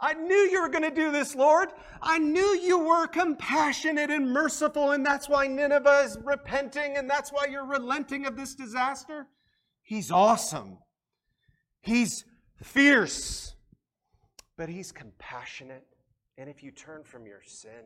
I 0.00 0.12
knew 0.12 0.34
you 0.34 0.60
were 0.60 0.68
going 0.68 0.82
to 0.82 0.90
do 0.90 1.10
this, 1.12 1.34
Lord. 1.34 1.70
I 2.02 2.18
knew 2.18 2.58
you 2.62 2.78
were 2.78 3.06
compassionate 3.06 4.10
and 4.10 4.30
merciful, 4.30 4.90
and 4.90 5.06
that's 5.06 5.28
why 5.28 5.46
Nineveh 5.46 6.02
is 6.04 6.18
repenting, 6.22 6.98
and 6.98 7.08
that's 7.08 7.32
why 7.32 7.46
you're 7.46 7.64
relenting 7.64 8.26
of 8.26 8.36
this 8.36 8.54
disaster. 8.54 9.26
He's 9.82 10.10
awesome. 10.10 10.78
He's 11.80 12.24
fierce, 12.62 13.54
but 14.58 14.68
he's 14.68 14.90
compassionate. 14.90 15.86
And 16.36 16.50
if 16.50 16.62
you 16.62 16.70
turn 16.70 17.04
from 17.04 17.26
your 17.26 17.40
sin, 17.42 17.84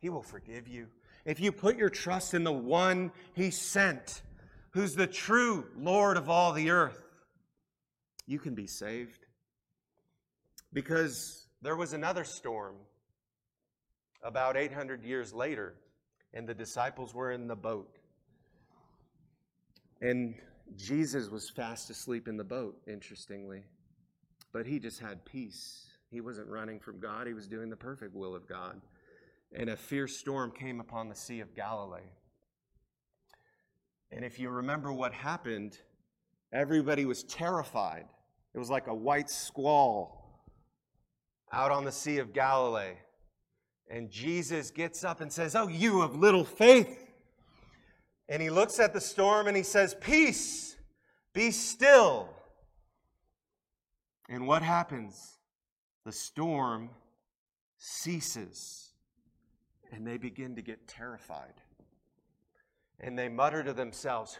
he 0.00 0.10
will 0.10 0.22
forgive 0.22 0.66
you 0.66 0.88
if 1.26 1.40
you 1.40 1.50
put 1.50 1.76
your 1.76 1.90
trust 1.90 2.34
in 2.34 2.44
the 2.44 2.52
one 2.52 3.10
he 3.34 3.50
sent, 3.50 4.22
who's 4.70 4.94
the 4.94 5.08
true 5.08 5.66
Lord 5.76 6.16
of 6.16 6.30
all 6.30 6.52
the 6.52 6.70
earth, 6.70 7.02
you 8.26 8.38
can 8.38 8.54
be 8.54 8.68
saved. 8.68 9.26
Because 10.72 11.46
there 11.62 11.74
was 11.74 11.92
another 11.92 12.22
storm 12.22 12.76
about 14.22 14.56
800 14.56 15.02
years 15.02 15.32
later, 15.34 15.74
and 16.32 16.46
the 16.46 16.54
disciples 16.54 17.12
were 17.12 17.32
in 17.32 17.48
the 17.48 17.56
boat. 17.56 17.98
And 20.00 20.36
Jesus 20.76 21.28
was 21.28 21.50
fast 21.50 21.90
asleep 21.90 22.28
in 22.28 22.36
the 22.36 22.44
boat, 22.44 22.76
interestingly. 22.86 23.64
But 24.52 24.66
he 24.66 24.78
just 24.78 25.00
had 25.00 25.24
peace. 25.24 25.86
He 26.08 26.20
wasn't 26.20 26.48
running 26.48 26.78
from 26.78 27.00
God, 27.00 27.26
he 27.26 27.34
was 27.34 27.48
doing 27.48 27.68
the 27.68 27.76
perfect 27.76 28.14
will 28.14 28.34
of 28.34 28.46
God 28.46 28.80
and 29.52 29.70
a 29.70 29.76
fierce 29.76 30.16
storm 30.16 30.52
came 30.52 30.80
upon 30.80 31.08
the 31.08 31.14
Sea 31.14 31.40
of 31.40 31.54
Galilee. 31.54 32.10
And 34.10 34.24
if 34.24 34.38
you 34.38 34.50
remember 34.50 34.92
what 34.92 35.12
happened, 35.12 35.78
everybody 36.52 37.04
was 37.04 37.24
terrified. 37.24 38.06
It 38.54 38.58
was 38.58 38.70
like 38.70 38.86
a 38.86 38.94
white 38.94 39.30
squall 39.30 40.44
out 41.52 41.70
on 41.70 41.84
the 41.84 41.92
Sea 41.92 42.18
of 42.18 42.32
Galilee. 42.32 42.94
And 43.88 44.10
Jesus 44.10 44.70
gets 44.70 45.04
up 45.04 45.20
and 45.20 45.32
says, 45.32 45.54
Oh, 45.54 45.68
you 45.68 46.02
of 46.02 46.16
little 46.16 46.44
faith. 46.44 47.12
And 48.28 48.42
he 48.42 48.50
looks 48.50 48.80
at 48.80 48.92
the 48.92 49.00
storm 49.00 49.46
and 49.46 49.56
he 49.56 49.62
says, 49.62 49.94
Peace, 50.00 50.76
be 51.32 51.50
still. 51.50 52.28
And 54.28 54.46
what 54.46 54.62
happens? 54.62 55.38
The 56.04 56.12
storm 56.12 56.90
ceases 57.78 58.85
and 59.96 60.06
they 60.06 60.18
begin 60.18 60.54
to 60.56 60.62
get 60.62 60.86
terrified. 60.86 61.54
And 63.00 63.18
they 63.18 63.28
mutter 63.28 63.62
to 63.62 63.72
themselves, 63.72 64.38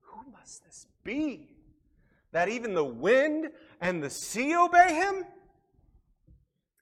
Who 0.00 0.30
must 0.32 0.64
this 0.64 0.86
be? 1.04 1.50
That 2.32 2.48
even 2.48 2.74
the 2.74 2.84
wind 2.84 3.50
and 3.80 4.02
the 4.02 4.10
sea 4.10 4.56
obey 4.56 4.94
him? 4.94 5.26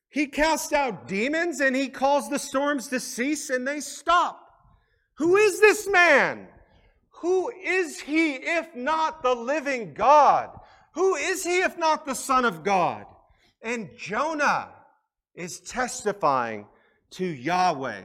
He 0.09 0.29
casts 0.29 0.73
out 0.73 1.09
demons 1.09 1.61
and 1.61 1.75
he 1.75 1.89
calls 1.89 2.31
the 2.31 2.39
storms 2.39 2.87
to 2.89 3.01
cease 3.01 3.51
and 3.51 3.67
they 3.67 3.81
stop. 3.81 4.41
Who 5.15 5.37
is 5.37 5.61
this 5.61 5.89
man? 5.89 6.47
Who 7.21 7.51
is 7.51 8.01
he 8.01 8.35
if 8.35 8.77
not 8.77 9.23
the 9.23 9.35
living 9.35 9.93
God? 9.93 10.51
Who 10.93 11.17
is 11.17 11.45
he 11.45 11.63
if 11.63 11.77
not 11.77 12.07
the 12.07 12.15
Son 12.15 12.45
of 12.45 12.63
God? 12.63 13.07
And 13.61 13.91
Jonah 13.97 14.69
is 15.35 15.59
testifying 15.59 16.67
to 17.11 17.25
Yahweh. 17.25 18.03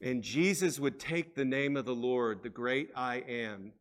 And 0.00 0.22
Jesus 0.22 0.80
would 0.80 0.98
take 0.98 1.34
the 1.34 1.44
name 1.44 1.76
of 1.76 1.84
the 1.84 1.94
Lord, 1.94 2.42
the 2.42 2.48
great 2.48 2.90
I 2.96 3.22
am, 3.28 3.72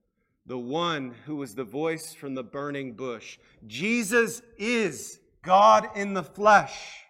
the 0.46 0.58
one 0.58 1.16
who 1.26 1.38
was 1.38 1.56
the 1.56 1.64
voice 1.64 2.14
from 2.14 2.36
the 2.36 2.44
burning 2.44 2.94
bush. 2.94 3.40
Jesus 3.66 4.42
is 4.58 5.20
God 5.42 5.90
in 5.96 6.14
the 6.14 6.24
flesh. 6.24 7.06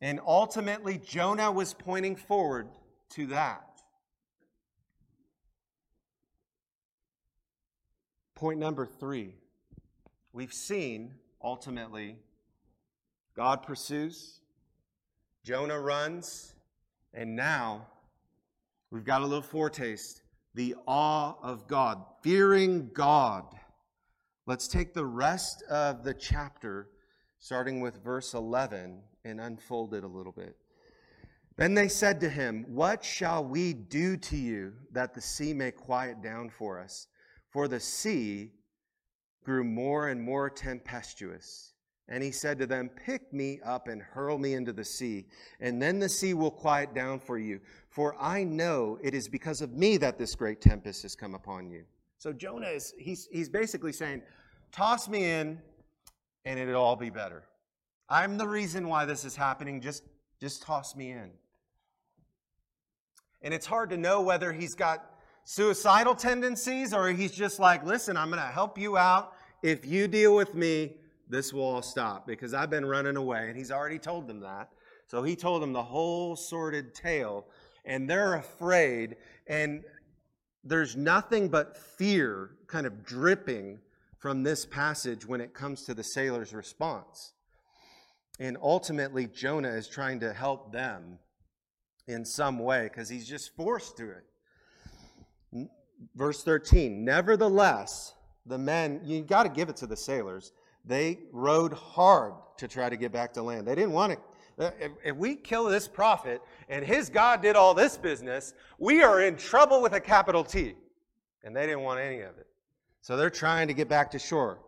And 0.00 0.20
ultimately, 0.26 0.98
Jonah 0.98 1.50
was 1.50 1.74
pointing 1.74 2.16
forward 2.16 2.68
to 3.10 3.26
that. 3.26 3.64
Point 8.34 8.60
number 8.60 8.86
three 8.86 9.34
we've 10.32 10.52
seen 10.52 11.14
ultimately 11.42 12.16
God 13.38 13.62
pursues, 13.62 14.40
Jonah 15.44 15.78
runs, 15.78 16.56
and 17.14 17.36
now 17.36 17.86
we've 18.90 19.04
got 19.04 19.22
a 19.22 19.24
little 19.24 19.42
foretaste 19.42 20.22
the 20.56 20.74
awe 20.88 21.34
of 21.40 21.68
God, 21.68 22.04
fearing 22.20 22.90
God. 22.92 23.44
Let's 24.46 24.66
take 24.66 24.92
the 24.92 25.06
rest 25.06 25.62
of 25.70 26.02
the 26.02 26.14
chapter, 26.14 26.88
starting 27.38 27.80
with 27.80 28.02
verse 28.02 28.34
11, 28.34 29.02
and 29.24 29.40
unfold 29.40 29.94
it 29.94 30.02
a 30.02 30.08
little 30.08 30.32
bit. 30.32 30.56
Then 31.56 31.74
they 31.74 31.86
said 31.86 32.18
to 32.22 32.28
him, 32.28 32.64
What 32.66 33.04
shall 33.04 33.44
we 33.44 33.72
do 33.72 34.16
to 34.16 34.36
you 34.36 34.72
that 34.90 35.14
the 35.14 35.20
sea 35.20 35.54
may 35.54 35.70
quiet 35.70 36.24
down 36.24 36.50
for 36.50 36.80
us? 36.80 37.06
For 37.50 37.68
the 37.68 37.78
sea 37.78 38.50
grew 39.44 39.62
more 39.62 40.08
and 40.08 40.20
more 40.20 40.50
tempestuous. 40.50 41.74
And 42.08 42.22
he 42.22 42.30
said 42.30 42.58
to 42.58 42.66
them, 42.66 42.90
Pick 43.04 43.32
me 43.32 43.60
up 43.64 43.88
and 43.88 44.00
hurl 44.00 44.38
me 44.38 44.54
into 44.54 44.72
the 44.72 44.84
sea, 44.84 45.26
and 45.60 45.80
then 45.80 45.98
the 45.98 46.08
sea 46.08 46.34
will 46.34 46.50
quiet 46.50 46.94
down 46.94 47.18
for 47.18 47.38
you. 47.38 47.60
For 47.90 48.16
I 48.20 48.44
know 48.44 48.98
it 49.02 49.14
is 49.14 49.28
because 49.28 49.60
of 49.60 49.72
me 49.72 49.96
that 49.98 50.18
this 50.18 50.34
great 50.34 50.60
tempest 50.60 51.02
has 51.02 51.14
come 51.14 51.34
upon 51.34 51.70
you. 51.70 51.84
So 52.18 52.32
Jonah 52.32 52.68
is, 52.68 52.94
he's, 52.98 53.28
he's 53.30 53.48
basically 53.48 53.92
saying, 53.92 54.22
Toss 54.72 55.08
me 55.08 55.24
in, 55.24 55.60
and 56.44 56.58
it'll 56.58 56.82
all 56.82 56.96
be 56.96 57.10
better. 57.10 57.44
I'm 58.08 58.38
the 58.38 58.48
reason 58.48 58.88
why 58.88 59.04
this 59.04 59.24
is 59.24 59.36
happening. 59.36 59.80
Just, 59.80 60.02
just 60.40 60.62
toss 60.62 60.96
me 60.96 61.12
in. 61.12 61.30
And 63.42 63.52
it's 63.52 63.66
hard 63.66 63.90
to 63.90 63.96
know 63.96 64.22
whether 64.22 64.52
he's 64.52 64.74
got 64.74 65.10
suicidal 65.44 66.14
tendencies 66.14 66.92
or 66.92 67.10
he's 67.10 67.32
just 67.32 67.58
like, 67.58 67.84
listen, 67.84 68.16
I'm 68.16 68.30
going 68.30 68.42
to 68.42 68.48
help 68.48 68.78
you 68.78 68.96
out. 68.96 69.34
If 69.62 69.86
you 69.86 70.08
deal 70.08 70.34
with 70.34 70.54
me, 70.54 70.94
this 71.28 71.52
will 71.52 71.62
all 71.62 71.82
stop 71.82 72.26
because 72.26 72.54
I've 72.54 72.70
been 72.70 72.86
running 72.86 73.16
away. 73.16 73.48
And 73.48 73.56
he's 73.56 73.70
already 73.70 73.98
told 73.98 74.26
them 74.26 74.40
that. 74.40 74.70
So 75.06 75.22
he 75.22 75.36
told 75.36 75.62
them 75.62 75.72
the 75.72 75.82
whole 75.82 76.36
sordid 76.36 76.94
tale, 76.94 77.46
and 77.84 78.08
they're 78.08 78.34
afraid, 78.34 79.16
and 79.46 79.82
there's 80.62 80.96
nothing 80.96 81.48
but 81.48 81.78
fear 81.78 82.50
kind 82.66 82.86
of 82.86 83.04
dripping 83.04 83.78
from 84.18 84.42
this 84.42 84.66
passage 84.66 85.24
when 85.24 85.40
it 85.40 85.54
comes 85.54 85.84
to 85.84 85.94
the 85.94 86.02
sailor's 86.02 86.52
response. 86.52 87.32
And 88.38 88.58
ultimately, 88.60 89.26
Jonah 89.26 89.70
is 89.70 89.88
trying 89.88 90.20
to 90.20 90.32
help 90.32 90.72
them 90.72 91.18
in 92.06 92.24
some 92.24 92.58
way 92.58 92.84
because 92.84 93.08
he's 93.08 93.26
just 93.26 93.56
forced 93.56 93.96
to 93.96 94.10
it. 94.10 95.68
Verse 96.14 96.42
13 96.42 97.04
Nevertheless, 97.04 98.14
the 98.44 98.58
men, 98.58 99.00
you 99.04 99.22
got 99.22 99.44
to 99.44 99.48
give 99.48 99.68
it 99.68 99.76
to 99.76 99.86
the 99.86 99.96
sailors, 99.96 100.52
they 100.88 101.18
rowed 101.32 101.74
hard 101.74 102.32
to 102.56 102.66
try 102.66 102.88
to 102.88 102.96
get 102.96 103.12
back 103.12 103.32
to 103.34 103.42
land. 103.42 103.66
They 103.66 103.74
didn't 103.74 103.92
want 103.92 104.14
to. 104.14 104.66
Uh, 104.66 104.70
if, 105.04 105.14
we 105.14 105.36
kill 105.36 105.66
this 105.66 105.86
prophet 105.86 106.42
and 106.68 106.84
his 106.84 107.08
God 107.08 107.42
did 107.42 107.54
all 107.54 107.74
this 107.74 107.96
business, 107.96 108.54
we 108.78 109.02
are 109.02 109.22
in 109.22 109.36
trouble 109.36 109.80
with 109.80 109.92
a 109.92 110.00
capital 110.00 110.42
T. 110.42 110.74
And 111.44 111.54
they 111.54 111.66
didn't 111.66 111.82
want 111.82 112.00
any 112.00 112.20
of 112.22 112.36
it. 112.38 112.46
So 113.02 113.16
they're 113.16 113.30
trying 113.30 113.68
to 113.68 113.74
get 113.74 113.88
back 113.88 114.10
to 114.12 114.18
shore. 114.18 114.58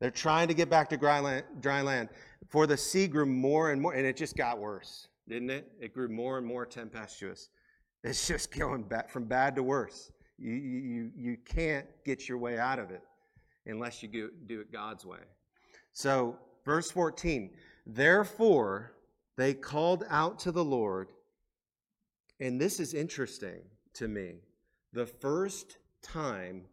They're 0.00 0.10
trying 0.10 0.48
to 0.48 0.54
get 0.54 0.68
back 0.68 0.88
to 0.90 0.96
dry 0.96 1.20
land, 1.20 1.44
dry 1.60 1.82
land. 1.82 2.08
For 2.48 2.66
the 2.66 2.76
sea 2.76 3.06
grew 3.06 3.26
more 3.26 3.70
and 3.70 3.80
more, 3.80 3.92
and 3.92 4.04
it 4.04 4.16
just 4.16 4.36
got 4.36 4.58
worse, 4.58 5.08
didn't 5.28 5.50
it? 5.50 5.70
It 5.80 5.92
grew 5.94 6.08
more 6.08 6.38
and 6.38 6.46
more 6.46 6.66
tempestuous. 6.66 7.50
It's 8.02 8.26
just 8.26 8.50
going 8.58 8.82
back 8.82 9.10
from 9.10 9.24
bad 9.24 9.54
to 9.56 9.62
worse. 9.62 10.10
You, 10.38 10.52
you, 10.52 11.10
you 11.16 11.36
can't 11.44 11.86
get 12.04 12.28
your 12.28 12.38
way 12.38 12.58
out 12.58 12.78
of 12.78 12.90
it 12.90 13.02
unless 13.68 14.02
you 14.02 14.08
do, 14.08 14.60
it 14.60 14.72
God's 14.72 15.04
way. 15.04 15.18
So, 15.92 16.36
verse 16.64 16.90
14 16.90 17.50
Therefore, 17.86 18.92
they 19.36 19.54
called 19.54 20.04
out 20.10 20.40
to 20.40 20.52
the 20.52 20.64
Lord, 20.64 21.12
and 22.40 22.60
this 22.60 22.80
is 22.80 22.92
interesting 22.94 23.62
to 23.94 24.08
me. 24.08 24.36
The 24.92 25.06
first 25.06 25.78
time 26.02 26.64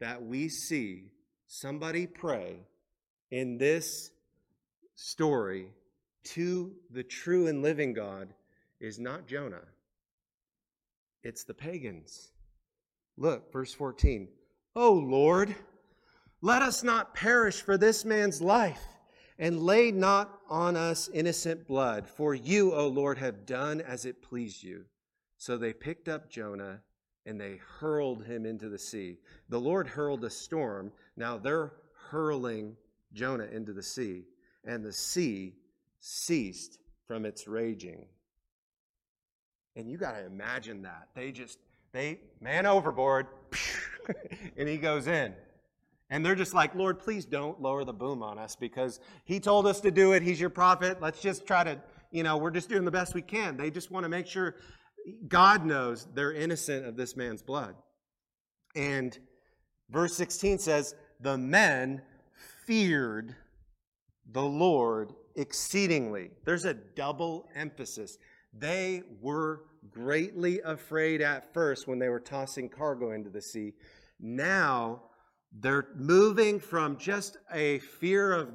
that 0.00 0.22
we 0.24 0.48
see 0.48 1.10
somebody 1.46 2.06
pray 2.06 2.60
in 3.30 3.58
this 3.58 4.10
story 4.94 5.68
to 6.24 6.72
the 6.90 7.02
true 7.02 7.46
and 7.46 7.62
living 7.62 7.92
God 7.92 8.32
is 8.80 8.98
not 8.98 9.26
Jonah, 9.26 9.66
it's 11.22 11.44
the 11.44 11.54
pagans. 11.54 12.32
Look, 13.16 13.52
verse 13.52 13.72
14. 13.72 14.28
Oh 14.76 14.92
Lord, 14.92 15.54
let 16.44 16.60
us 16.60 16.82
not 16.82 17.14
perish 17.14 17.62
for 17.62 17.78
this 17.78 18.04
man's 18.04 18.42
life, 18.42 18.82
and 19.38 19.62
lay 19.62 19.90
not 19.90 20.40
on 20.50 20.76
us 20.76 21.08
innocent 21.08 21.66
blood, 21.66 22.06
for 22.06 22.34
you, 22.34 22.74
O 22.74 22.86
Lord, 22.86 23.16
have 23.16 23.46
done 23.46 23.80
as 23.80 24.04
it 24.04 24.20
pleased 24.20 24.62
you. 24.62 24.84
So 25.38 25.56
they 25.56 25.72
picked 25.72 26.06
up 26.06 26.28
Jonah 26.28 26.82
and 27.24 27.40
they 27.40 27.58
hurled 27.80 28.26
him 28.26 28.44
into 28.44 28.68
the 28.68 28.78
sea. 28.78 29.16
The 29.48 29.58
Lord 29.58 29.88
hurled 29.88 30.22
a 30.22 30.28
storm. 30.28 30.92
Now 31.16 31.38
they're 31.38 31.72
hurling 32.10 32.76
Jonah 33.14 33.48
into 33.50 33.72
the 33.72 33.82
sea, 33.82 34.24
and 34.66 34.84
the 34.84 34.92
sea 34.92 35.54
ceased 36.00 36.78
from 37.06 37.24
its 37.24 37.48
raging. 37.48 38.04
And 39.76 39.90
you 39.90 39.96
got 39.96 40.12
to 40.12 40.26
imagine 40.26 40.82
that. 40.82 41.08
They 41.14 41.32
just, 41.32 41.58
they, 41.92 42.20
man 42.38 42.66
overboard, 42.66 43.28
and 44.58 44.68
he 44.68 44.76
goes 44.76 45.06
in. 45.06 45.32
And 46.14 46.24
they're 46.24 46.36
just 46.36 46.54
like, 46.54 46.76
Lord, 46.76 47.00
please 47.00 47.24
don't 47.24 47.60
lower 47.60 47.84
the 47.84 47.92
boom 47.92 48.22
on 48.22 48.38
us 48.38 48.54
because 48.54 49.00
he 49.24 49.40
told 49.40 49.66
us 49.66 49.80
to 49.80 49.90
do 49.90 50.12
it. 50.12 50.22
He's 50.22 50.40
your 50.40 50.48
prophet. 50.48 51.02
Let's 51.02 51.20
just 51.20 51.44
try 51.44 51.64
to, 51.64 51.80
you 52.12 52.22
know, 52.22 52.36
we're 52.36 52.52
just 52.52 52.68
doing 52.68 52.84
the 52.84 52.92
best 52.92 53.16
we 53.16 53.20
can. 53.20 53.56
They 53.56 53.68
just 53.68 53.90
want 53.90 54.04
to 54.04 54.08
make 54.08 54.28
sure 54.28 54.54
God 55.26 55.66
knows 55.66 56.06
they're 56.14 56.32
innocent 56.32 56.86
of 56.86 56.96
this 56.96 57.16
man's 57.16 57.42
blood. 57.42 57.74
And 58.76 59.18
verse 59.90 60.14
16 60.14 60.60
says, 60.60 60.94
The 61.20 61.36
men 61.36 62.00
feared 62.64 63.34
the 64.30 64.44
Lord 64.44 65.14
exceedingly. 65.34 66.30
There's 66.44 66.64
a 66.64 66.74
double 66.74 67.48
emphasis. 67.56 68.18
They 68.56 69.02
were 69.20 69.62
greatly 69.90 70.60
afraid 70.60 71.22
at 71.22 71.52
first 71.52 71.88
when 71.88 71.98
they 71.98 72.08
were 72.08 72.20
tossing 72.20 72.68
cargo 72.68 73.10
into 73.10 73.30
the 73.30 73.42
sea. 73.42 73.72
Now 74.20 75.02
they're 75.60 75.88
moving 75.94 76.58
from 76.58 76.98
just 76.98 77.36
a 77.52 77.78
fear 77.78 78.32
of 78.32 78.48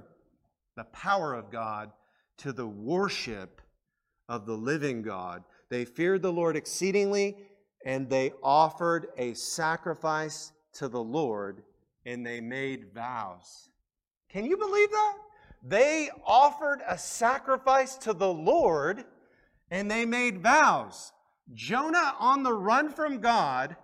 the 0.75 0.83
power 0.85 1.33
of 1.33 1.51
God 1.51 1.91
to 2.37 2.51
the 2.51 2.67
worship 2.67 3.61
of 4.27 4.45
the 4.45 4.55
living 4.55 5.01
God. 5.01 5.43
They 5.69 5.85
feared 5.85 6.21
the 6.21 6.31
Lord 6.31 6.55
exceedingly, 6.55 7.37
and 7.85 8.09
they 8.09 8.33
offered 8.43 9.07
a 9.17 9.33
sacrifice 9.33 10.51
to 10.73 10.87
the 10.87 11.01
Lord, 11.01 11.63
and 12.05 12.25
they 12.25 12.41
made 12.41 12.93
vows. 12.93 13.69
Can 14.29 14.45
you 14.45 14.57
believe 14.57 14.91
that? 14.91 15.17
They 15.63 16.09
offered 16.25 16.81
a 16.87 16.97
sacrifice 16.97 17.95
to 17.97 18.13
the 18.13 18.31
Lord, 18.31 19.05
and 19.71 19.89
they 19.89 20.05
made 20.05 20.41
vows. 20.41 21.11
Jonah 21.53 22.15
on 22.19 22.43
the 22.43 22.53
run 22.53 22.89
from 22.89 23.19
God, 23.19 23.75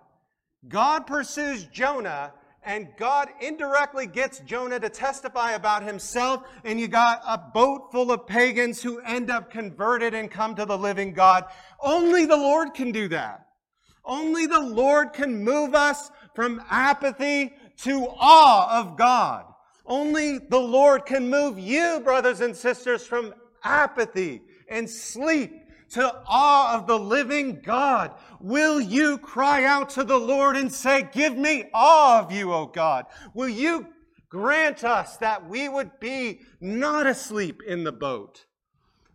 God 0.68 1.06
pursues 1.06 1.64
Jonah 1.64 2.32
and 2.66 2.88
God 2.96 3.28
indirectly 3.40 4.08
gets 4.08 4.40
Jonah 4.40 4.80
to 4.80 4.88
testify 4.88 5.52
about 5.52 5.84
himself, 5.84 6.42
and 6.64 6.80
you 6.80 6.88
got 6.88 7.22
a 7.26 7.38
boat 7.38 7.92
full 7.92 8.10
of 8.10 8.26
pagans 8.26 8.82
who 8.82 8.98
end 9.00 9.30
up 9.30 9.52
converted 9.52 10.14
and 10.14 10.28
come 10.28 10.56
to 10.56 10.66
the 10.66 10.76
living 10.76 11.14
God. 11.14 11.44
Only 11.80 12.26
the 12.26 12.36
Lord 12.36 12.74
can 12.74 12.90
do 12.90 13.06
that. 13.08 13.46
Only 14.04 14.46
the 14.46 14.60
Lord 14.60 15.12
can 15.12 15.44
move 15.44 15.76
us 15.76 16.10
from 16.34 16.60
apathy 16.68 17.54
to 17.82 18.08
awe 18.18 18.80
of 18.80 18.98
God. 18.98 19.44
Only 19.86 20.38
the 20.38 20.58
Lord 20.58 21.06
can 21.06 21.30
move 21.30 21.60
you, 21.60 22.00
brothers 22.00 22.40
and 22.40 22.54
sisters, 22.54 23.06
from 23.06 23.32
apathy 23.62 24.42
and 24.68 24.90
sleep 24.90 25.52
to 25.90 26.22
awe 26.26 26.74
of 26.76 26.86
the 26.86 26.98
living 26.98 27.60
God? 27.62 28.12
Will 28.46 28.80
you 28.80 29.18
cry 29.18 29.64
out 29.64 29.90
to 29.90 30.04
the 30.04 30.16
Lord 30.16 30.56
and 30.56 30.72
say, 30.72 31.08
Give 31.12 31.36
me 31.36 31.64
awe 31.74 32.20
of 32.20 32.30
you, 32.30 32.52
O 32.52 32.66
God? 32.66 33.06
Will 33.34 33.48
you 33.48 33.88
grant 34.28 34.84
us 34.84 35.16
that 35.16 35.48
we 35.48 35.68
would 35.68 35.98
be 35.98 36.42
not 36.60 37.08
asleep 37.08 37.60
in 37.66 37.82
the 37.82 37.90
boat, 37.90 38.44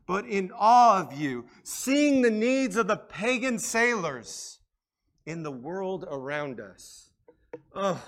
but 0.06 0.26
in 0.26 0.52
awe 0.54 1.00
of 1.00 1.13
you, 1.13 1.46
seeing 1.63 2.22
the 2.22 2.30
needs 2.30 2.76
of 2.76 2.88
the 2.88 2.98
pagan 2.98 3.58
sailors 3.58 4.60
in 5.26 5.44
the 5.44 5.52
world 5.52 6.06
around 6.12 6.60
us? 6.60 7.12
Oh, 7.74 8.04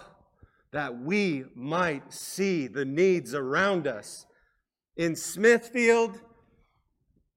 that 0.74 1.00
we 1.00 1.46
might 1.56 2.12
see 2.12 2.68
the 2.68 2.84
needs 2.84 3.34
around 3.34 3.88
us 3.88 4.26
in 4.98 5.16
Smithfield 5.16 6.20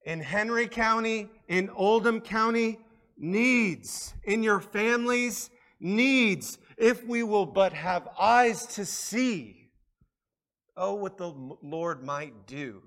in 0.07 0.20
Henry 0.20 0.66
County, 0.68 1.29
in 1.49 1.68
Oldham 1.70 2.20
County, 2.20 2.79
needs. 3.16 4.14
In 4.24 4.42
your 4.42 4.61
families, 4.61 5.50
needs. 5.81 6.59
If 6.76 7.05
we 7.05 7.22
will 7.22 7.46
but 7.46 7.72
have 7.72 8.09
eyes 8.18 8.66
to 8.74 8.85
see. 8.85 9.70
Oh, 10.76 10.94
what 10.94 11.16
the 11.16 11.33
Lord 11.62 12.02
might 12.02 12.46
do. 12.46 12.83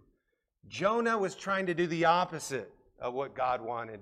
Jonah 0.67 1.17
was 1.17 1.35
trying 1.35 1.65
to 1.65 1.73
do 1.73 1.87
the 1.87 2.05
opposite 2.05 2.71
of 2.99 3.13
what 3.13 3.33
God 3.33 3.61
wanted, 3.61 4.01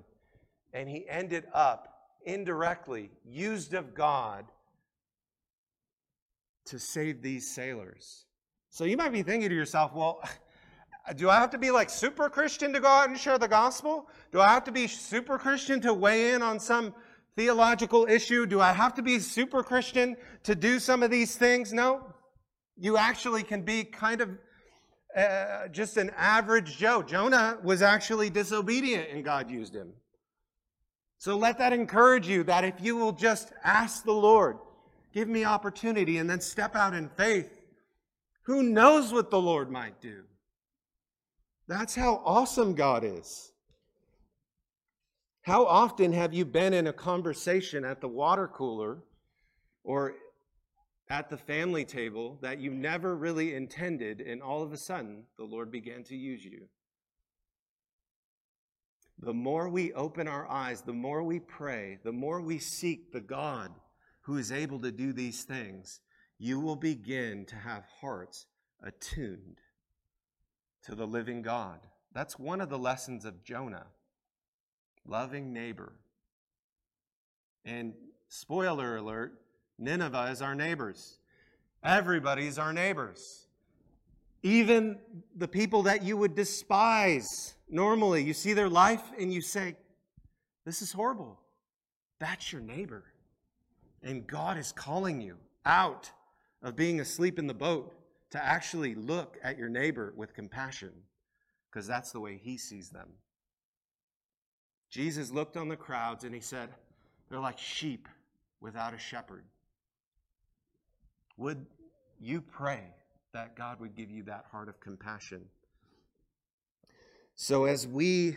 and 0.74 0.88
he 0.88 1.08
ended 1.08 1.44
up 1.54 1.94
indirectly 2.26 3.10
used 3.24 3.72
of 3.72 3.94
God 3.94 4.44
to 6.66 6.78
save 6.78 7.22
these 7.22 7.48
sailors. 7.50 8.26
So 8.70 8.84
you 8.84 8.98
might 8.98 9.12
be 9.12 9.22
thinking 9.22 9.48
to 9.48 9.54
yourself, 9.54 9.94
well, 9.94 10.20
do 11.16 11.30
I 11.30 11.36
have 11.36 11.50
to 11.50 11.58
be 11.58 11.70
like 11.70 11.90
super 11.90 12.28
Christian 12.28 12.72
to 12.72 12.80
go 12.80 12.88
out 12.88 13.08
and 13.08 13.18
share 13.18 13.38
the 13.38 13.48
gospel? 13.48 14.08
Do 14.32 14.40
I 14.40 14.48
have 14.48 14.64
to 14.64 14.72
be 14.72 14.86
super 14.86 15.38
Christian 15.38 15.80
to 15.82 15.94
weigh 15.94 16.32
in 16.32 16.42
on 16.42 16.60
some 16.60 16.94
theological 17.36 18.06
issue? 18.08 18.46
Do 18.46 18.60
I 18.60 18.72
have 18.72 18.94
to 18.94 19.02
be 19.02 19.18
super 19.18 19.62
Christian 19.62 20.16
to 20.42 20.54
do 20.54 20.78
some 20.78 21.02
of 21.02 21.10
these 21.10 21.36
things? 21.36 21.72
No. 21.72 22.14
You 22.76 22.96
actually 22.96 23.42
can 23.42 23.62
be 23.62 23.84
kind 23.84 24.20
of 24.20 24.30
uh, 25.16 25.68
just 25.68 25.96
an 25.96 26.10
average 26.16 26.76
Joe. 26.76 27.02
Jonah 27.02 27.58
was 27.62 27.82
actually 27.82 28.30
disobedient 28.30 29.08
and 29.10 29.24
God 29.24 29.50
used 29.50 29.74
him. 29.74 29.92
So 31.18 31.36
let 31.36 31.58
that 31.58 31.72
encourage 31.72 32.28
you 32.28 32.44
that 32.44 32.64
if 32.64 32.74
you 32.80 32.96
will 32.96 33.12
just 33.12 33.52
ask 33.64 34.04
the 34.04 34.12
Lord, 34.12 34.58
give 35.12 35.28
me 35.28 35.44
opportunity, 35.44 36.18
and 36.18 36.30
then 36.30 36.40
step 36.40 36.76
out 36.76 36.94
in 36.94 37.08
faith, 37.08 37.60
who 38.42 38.62
knows 38.62 39.12
what 39.12 39.30
the 39.30 39.40
Lord 39.40 39.70
might 39.70 40.00
do? 40.00 40.22
That's 41.68 41.94
how 41.94 42.22
awesome 42.24 42.74
God 42.74 43.04
is. 43.04 43.52
How 45.42 45.64
often 45.64 46.12
have 46.12 46.34
you 46.34 46.44
been 46.44 46.74
in 46.74 46.88
a 46.88 46.92
conversation 46.92 47.84
at 47.84 48.00
the 48.00 48.08
water 48.08 48.48
cooler 48.48 48.98
or 49.84 50.14
at 51.08 51.30
the 51.30 51.36
family 51.36 51.84
table 51.84 52.38
that 52.42 52.58
you 52.58 52.70
never 52.70 53.16
really 53.16 53.54
intended, 53.54 54.20
and 54.20 54.42
all 54.42 54.62
of 54.62 54.72
a 54.72 54.76
sudden 54.76 55.24
the 55.36 55.44
Lord 55.44 55.70
began 55.70 56.02
to 56.04 56.16
use 56.16 56.44
you? 56.44 56.68
the 59.20 59.34
more 59.34 59.68
we 59.68 59.92
open 59.94 60.28
our 60.28 60.48
eyes, 60.48 60.82
the 60.82 60.92
more 60.92 61.22
we 61.22 61.40
pray, 61.40 61.98
the 62.04 62.12
more 62.12 62.40
we 62.40 62.58
seek 62.58 63.12
the 63.12 63.20
God 63.20 63.72
who 64.22 64.36
is 64.36 64.52
able 64.52 64.78
to 64.80 64.92
do 64.92 65.12
these 65.12 65.42
things, 65.42 66.00
you 66.38 66.60
will 66.60 66.76
begin 66.76 67.44
to 67.46 67.56
have 67.56 67.84
hearts 68.00 68.46
attuned 68.82 69.58
to 70.84 70.94
the 70.94 71.06
living 71.06 71.42
God. 71.42 71.80
That's 72.12 72.38
one 72.38 72.60
of 72.60 72.68
the 72.68 72.78
lessons 72.78 73.24
of 73.24 73.44
Jonah 73.44 73.86
loving 75.06 75.52
neighbor. 75.52 75.92
And 77.64 77.94
spoiler 78.28 78.96
alert 78.96 79.34
Nineveh 79.78 80.30
is 80.32 80.42
our 80.42 80.54
neighbors. 80.54 81.18
Everybody's 81.84 82.58
our 82.58 82.72
neighbors. 82.72 83.46
Even 84.42 84.98
the 85.36 85.48
people 85.48 85.84
that 85.84 86.02
you 86.02 86.16
would 86.16 86.34
despise 86.34 87.54
normally. 87.68 88.24
You 88.24 88.34
see 88.34 88.52
their 88.52 88.68
life 88.68 89.02
and 89.18 89.32
you 89.32 89.40
say, 89.40 89.76
This 90.64 90.82
is 90.82 90.92
horrible. 90.92 91.40
That's 92.18 92.52
your 92.52 92.62
neighbor. 92.62 93.04
And 94.02 94.26
God 94.26 94.58
is 94.58 94.72
calling 94.72 95.20
you 95.20 95.36
out 95.64 96.10
of 96.62 96.74
being 96.74 97.00
asleep 97.00 97.38
in 97.38 97.46
the 97.46 97.54
boat 97.54 97.94
to 98.30 98.44
actually 98.44 98.94
look 98.94 99.38
at 99.42 99.58
your 99.58 99.68
neighbor 99.68 100.12
with 100.16 100.34
compassion 100.34 100.92
because 101.70 101.86
that's 101.86 102.12
the 102.12 102.20
way 102.20 102.38
he 102.42 102.56
sees 102.56 102.90
them. 102.90 103.08
Jesus 104.90 105.30
looked 105.30 105.56
on 105.56 105.68
the 105.68 105.76
crowds 105.76 106.24
and 106.24 106.34
he 106.34 106.40
said, 106.40 106.70
They're 107.28 107.40
like 107.40 107.58
sheep 107.58 108.08
without 108.60 108.94
a 108.94 108.98
shepherd. 108.98 109.44
Would 111.36 111.66
you 112.18 112.40
pray 112.40 112.82
that 113.32 113.54
God 113.54 113.80
would 113.80 113.94
give 113.94 114.10
you 114.10 114.22
that 114.24 114.46
heart 114.50 114.68
of 114.68 114.80
compassion? 114.80 115.42
So, 117.36 117.64
as 117.64 117.86
we 117.86 118.36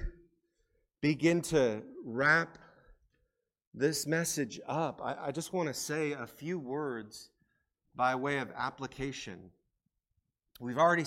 begin 1.01 1.41
to 1.41 1.81
wrap 2.05 2.59
this 3.73 4.05
message 4.05 4.59
up, 4.67 5.01
I, 5.03 5.27
I 5.27 5.31
just 5.31 5.53
want 5.53 5.69
to 5.69 5.73
say 5.73 6.11
a 6.11 6.27
few 6.27 6.59
words 6.59 7.29
by 7.95 8.13
way 8.13 8.37
of 8.37 8.51
application. 8.55 9.49
We've 10.61 10.77
already 10.77 11.05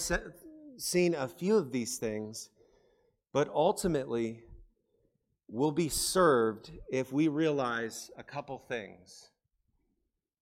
seen 0.79 1.15
a 1.15 1.29
few 1.29 1.57
of 1.57 1.71
these 1.71 1.97
things, 1.97 2.51
but 3.33 3.49
ultimately, 3.55 4.43
we'll 5.47 5.71
be 5.71 5.89
served 5.89 6.73
if 6.91 7.13
we 7.13 7.29
realize 7.29 8.11
a 8.19 8.25
couple 8.25 8.59
things. 8.59 9.31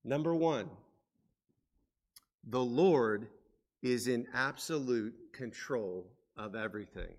Number 0.03 0.35
one, 0.35 0.71
the 2.49 2.65
Lord 2.65 3.29
is 3.83 4.09
in 4.09 4.27
absolute 4.33 5.15
control 5.35 6.07
of 6.39 6.55
everything. 6.55 7.15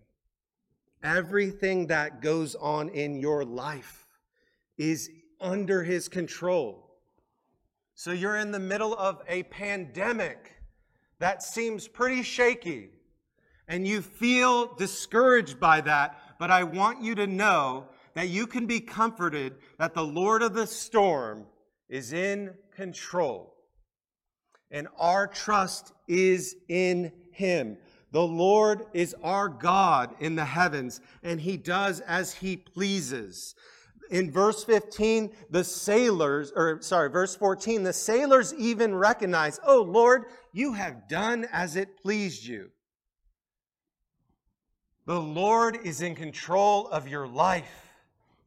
Everything 1.03 1.85
that 1.87 2.23
goes 2.23 2.55
on 2.55 2.89
in 2.89 3.19
your 3.19 3.45
life 3.45 4.07
is 4.79 5.11
under 5.39 5.83
his 5.83 6.09
control. 6.09 6.95
So 7.93 8.11
you're 8.11 8.37
in 8.37 8.49
the 8.49 8.57
middle 8.57 8.95
of 8.95 9.21
a 9.27 9.43
pandemic 9.43 10.53
that 11.23 11.41
seems 11.41 11.87
pretty 11.87 12.21
shaky, 12.21 12.89
and 13.69 13.87
you 13.87 14.01
feel 14.01 14.75
discouraged 14.75 15.57
by 15.57 15.79
that. 15.79 16.19
But 16.37 16.51
I 16.51 16.65
want 16.65 17.01
you 17.01 17.15
to 17.15 17.25
know 17.25 17.85
that 18.13 18.27
you 18.27 18.45
can 18.45 18.65
be 18.65 18.81
comforted 18.81 19.55
that 19.79 19.93
the 19.93 20.03
Lord 20.03 20.41
of 20.41 20.53
the 20.53 20.67
storm 20.67 21.45
is 21.87 22.11
in 22.11 22.53
control. 22.75 23.55
And 24.69 24.89
our 24.99 25.25
trust 25.25 25.93
is 26.09 26.57
in 26.67 27.13
him. 27.31 27.77
The 28.11 28.21
Lord 28.21 28.87
is 28.93 29.15
our 29.23 29.47
God 29.47 30.13
in 30.19 30.35
the 30.35 30.43
heavens, 30.43 30.99
and 31.23 31.39
he 31.39 31.55
does 31.55 32.01
as 32.01 32.33
he 32.33 32.57
pleases 32.57 33.55
in 34.09 34.31
verse 34.31 34.63
15, 34.63 35.31
the 35.49 35.63
sailors, 35.63 36.51
or 36.55 36.81
sorry, 36.81 37.09
verse 37.09 37.35
14, 37.35 37.83
the 37.83 37.93
sailors 37.93 38.53
even 38.55 38.95
recognize, 38.95 39.59
Oh 39.65 39.81
Lord, 39.81 40.25
you 40.51 40.73
have 40.73 41.07
done 41.07 41.47
as 41.51 41.75
it 41.75 42.01
pleased 42.01 42.45
you. 42.45 42.69
The 45.05 45.19
Lord 45.19 45.79
is 45.83 46.01
in 46.01 46.15
control 46.15 46.87
of 46.87 47.07
your 47.07 47.27
life. 47.27 47.91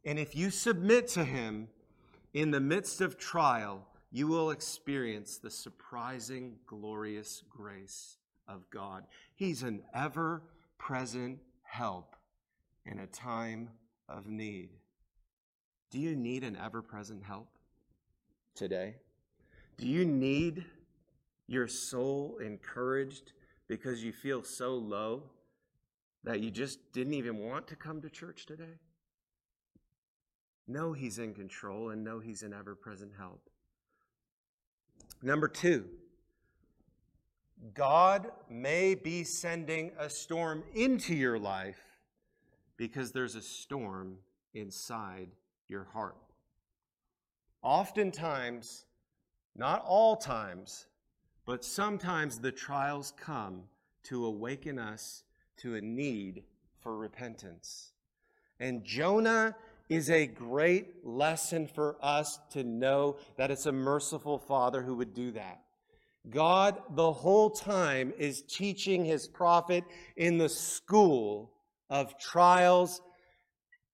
And 0.05 0.19
if 0.19 0.35
you 0.35 0.51
submit 0.51 1.09
to 1.09 1.25
Him 1.25 1.69
in 2.33 2.51
the 2.51 2.61
midst 2.61 3.01
of 3.01 3.19
trial, 3.19 3.87
you 4.11 4.27
will 4.29 4.51
experience 4.51 5.37
the 5.37 5.51
surprising, 5.51 6.57
glorious 6.67 7.43
grace 7.51 8.17
of 8.49 8.71
God. 8.71 9.05
He's 9.35 9.63
an 9.63 9.83
ever 9.95 10.43
present 10.79 11.41
help 11.63 12.17
in 12.87 13.01
a 13.01 13.07
time 13.07 13.69
of 14.09 14.27
need. 14.27 14.71
Do 15.91 15.99
you 15.99 16.17
need 16.17 16.43
an 16.43 16.57
ever 16.57 16.83
present 16.83 17.23
help 17.23 17.49
today? 18.55 18.97
Do 19.77 19.87
you 19.87 20.05
need 20.05 20.65
your 21.47 21.69
soul 21.69 22.39
encouraged 22.43 23.33
because 23.69 24.03
you 24.03 24.13
feel 24.13 24.43
so 24.43 24.75
low 24.75 25.23
that 26.25 26.41
you 26.41 26.51
just 26.51 26.93
didn't 26.93 27.15
even 27.15 27.39
want 27.39 27.69
to 27.69 27.77
come 27.77 28.01
to 28.03 28.11
church 28.11 28.47
today? 28.47 28.79
Know 30.67 30.93
He's 30.93 31.19
in 31.19 31.35
control 31.35 31.91
and 31.91 32.03
know 32.03 32.19
He's 32.19 32.43
an 32.43 32.53
ever 32.53 32.75
present 32.75 33.13
help. 33.17 33.49
Number 35.23 35.47
two, 35.47 35.87
God 37.75 38.31
may 38.51 38.95
be 38.95 39.25
sending 39.25 39.93
a 39.99 40.11
storm 40.11 40.65
into 40.75 41.15
your 41.15 41.39
life 41.39 41.81
because 42.77 43.13
there's 43.13 43.35
a 43.35 43.43
storm 43.43 44.19
inside 44.53 45.29
your 45.69 45.85
heart. 45.93 46.17
Oftentimes, 47.63 48.85
not 49.57 49.85
all 49.87 50.17
times, 50.17 50.87
but 51.45 51.65
sometimes 51.65 52.39
the 52.39 52.53
trials 52.53 53.13
come 53.19 53.63
to 54.05 54.27
awaken 54.27 54.79
us 54.79 55.23
to 55.59 55.75
a 55.75 55.81
need 55.81 56.45
for 56.79 56.97
repentance. 56.97 57.93
And 58.61 58.85
Jonah 58.85 59.57
is 59.89 60.11
a 60.11 60.27
great 60.27 61.05
lesson 61.05 61.67
for 61.67 61.97
us 62.03 62.39
to 62.51 62.65
know 62.65 63.17
that 63.37 63.51
it's 63.51 63.67
a 63.67 63.73
merciful 63.73 64.39
Father 64.39 64.83
who 64.83 64.97
would 64.97 65.15
do 65.15 65.33
that. 65.33 65.61
God, 66.29 66.83
the 66.91 67.13
whole 67.13 67.51
time, 67.51 68.13
is 68.19 68.43
teaching 68.43 69.05
his 69.05 69.29
prophet 69.29 69.85
in 70.17 70.39
the 70.39 70.49
school 70.49 71.53
of 71.89 72.19
trials 72.19 73.01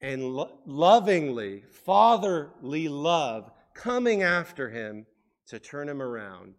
and 0.03 0.35
lo- 0.35 0.59
lovingly, 0.67 1.63
fatherly 1.71 2.89
love 2.89 3.51
coming 3.73 4.23
after 4.23 4.69
him 4.69 5.07
to 5.47 5.59
turn 5.59 5.89
him 5.89 6.03
around. 6.03 6.55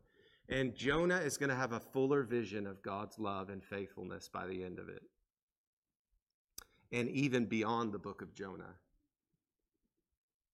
And 0.50 0.76
Jonah 0.76 1.18
is 1.18 1.38
going 1.38 1.50
to 1.50 1.56
have 1.56 1.74
a 1.74 1.80
fuller 1.80 2.24
vision 2.24 2.66
of 2.66 2.82
God's 2.82 3.20
love 3.20 3.50
and 3.50 3.64
faithfulness 3.64 4.30
by 4.30 4.48
the 4.48 4.64
end 4.64 4.80
of 4.80 4.90
it. 4.90 5.04
And 6.92 7.10
even 7.10 7.46
beyond 7.46 7.92
the 7.92 8.00
book 8.00 8.22
of 8.22 8.34
Jonah. 8.34 8.76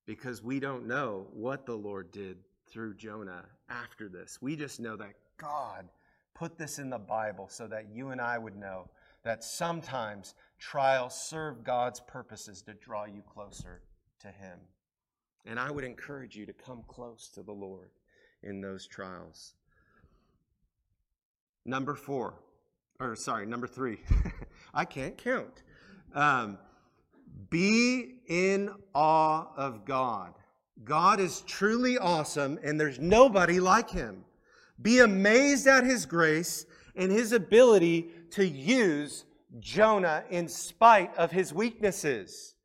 Because 0.05 0.43
we 0.43 0.59
don't 0.59 0.87
know 0.87 1.27
what 1.31 1.65
the 1.65 1.75
Lord 1.75 2.11
did 2.11 2.37
through 2.71 2.95
Jonah 2.95 3.45
after 3.69 4.09
this. 4.09 4.39
We 4.41 4.55
just 4.55 4.79
know 4.79 4.95
that 4.95 5.13
God 5.37 5.87
put 6.33 6.57
this 6.57 6.79
in 6.79 6.89
the 6.89 6.97
Bible 6.97 7.47
so 7.49 7.67
that 7.67 7.89
you 7.93 8.09
and 8.09 8.21
I 8.21 8.37
would 8.37 8.55
know 8.55 8.89
that 9.23 9.43
sometimes 9.43 10.33
trials 10.59 11.15
serve 11.15 11.63
God's 11.63 11.99
purposes 12.01 12.61
to 12.63 12.73
draw 12.73 13.05
you 13.05 13.21
closer 13.21 13.81
to 14.21 14.27
Him. 14.27 14.59
And 15.45 15.59
I 15.59 15.71
would 15.71 15.83
encourage 15.83 16.35
you 16.35 16.45
to 16.45 16.53
come 16.53 16.83
close 16.87 17.29
to 17.35 17.43
the 17.43 17.51
Lord 17.51 17.89
in 18.43 18.61
those 18.61 18.85
trials. 18.85 19.53
Number 21.65 21.95
four, 21.95 22.35
or 22.99 23.15
sorry, 23.15 23.45
number 23.45 23.67
three. 23.67 23.99
I 24.73 24.85
can't 24.85 25.17
count. 25.17 25.63
Um, 26.13 26.57
be 27.49 28.15
in 28.27 28.69
awe 28.93 29.47
of 29.55 29.85
God. 29.85 30.33
God 30.83 31.19
is 31.19 31.41
truly 31.41 31.97
awesome, 31.97 32.59
and 32.63 32.79
there's 32.79 32.99
nobody 32.99 33.59
like 33.59 33.89
him. 33.89 34.23
Be 34.81 34.99
amazed 34.99 35.67
at 35.67 35.83
his 35.83 36.05
grace 36.05 36.65
and 36.95 37.11
his 37.11 37.33
ability 37.33 38.09
to 38.31 38.47
use 38.47 39.25
Jonah 39.59 40.23
in 40.29 40.47
spite 40.47 41.15
of 41.15 41.31
his 41.31 41.53
weaknesses. 41.53 42.55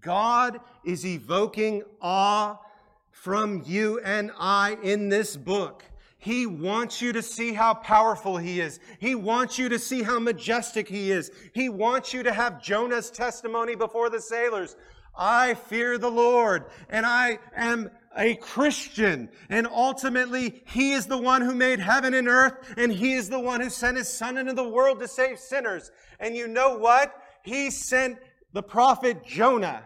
God 0.00 0.60
is 0.84 1.06
evoking 1.06 1.82
awe 2.00 2.58
from 3.10 3.62
you 3.66 4.00
and 4.00 4.30
I 4.38 4.76
in 4.82 5.08
this 5.08 5.36
book. 5.36 5.84
He 6.18 6.46
wants 6.46 7.00
you 7.00 7.12
to 7.14 7.22
see 7.22 7.54
how 7.54 7.72
powerful 7.72 8.36
he 8.36 8.60
is. 8.60 8.78
He 8.98 9.14
wants 9.14 9.58
you 9.58 9.70
to 9.70 9.78
see 9.78 10.02
how 10.02 10.18
majestic 10.18 10.86
he 10.86 11.10
is. 11.10 11.30
He 11.54 11.70
wants 11.70 12.12
you 12.12 12.22
to 12.22 12.32
have 12.32 12.62
Jonah's 12.62 13.10
testimony 13.10 13.74
before 13.74 14.10
the 14.10 14.20
sailors. 14.20 14.76
I 15.16 15.54
fear 15.54 15.96
the 15.96 16.10
Lord 16.10 16.66
and 16.90 17.06
I 17.06 17.38
am 17.56 17.90
a 18.16 18.34
Christian. 18.36 19.28
And 19.48 19.66
ultimately, 19.66 20.62
He 20.66 20.92
is 20.92 21.06
the 21.06 21.18
one 21.18 21.42
who 21.42 21.54
made 21.54 21.78
heaven 21.78 22.14
and 22.14 22.28
earth, 22.28 22.74
and 22.76 22.92
He 22.92 23.14
is 23.14 23.28
the 23.28 23.40
one 23.40 23.60
who 23.60 23.70
sent 23.70 23.96
His 23.96 24.08
Son 24.08 24.36
into 24.36 24.52
the 24.52 24.68
world 24.68 25.00
to 25.00 25.08
save 25.08 25.38
sinners. 25.38 25.90
And 26.18 26.36
you 26.36 26.48
know 26.48 26.76
what? 26.76 27.14
He 27.42 27.70
sent 27.70 28.18
the 28.52 28.62
prophet 28.62 29.24
Jonah, 29.24 29.84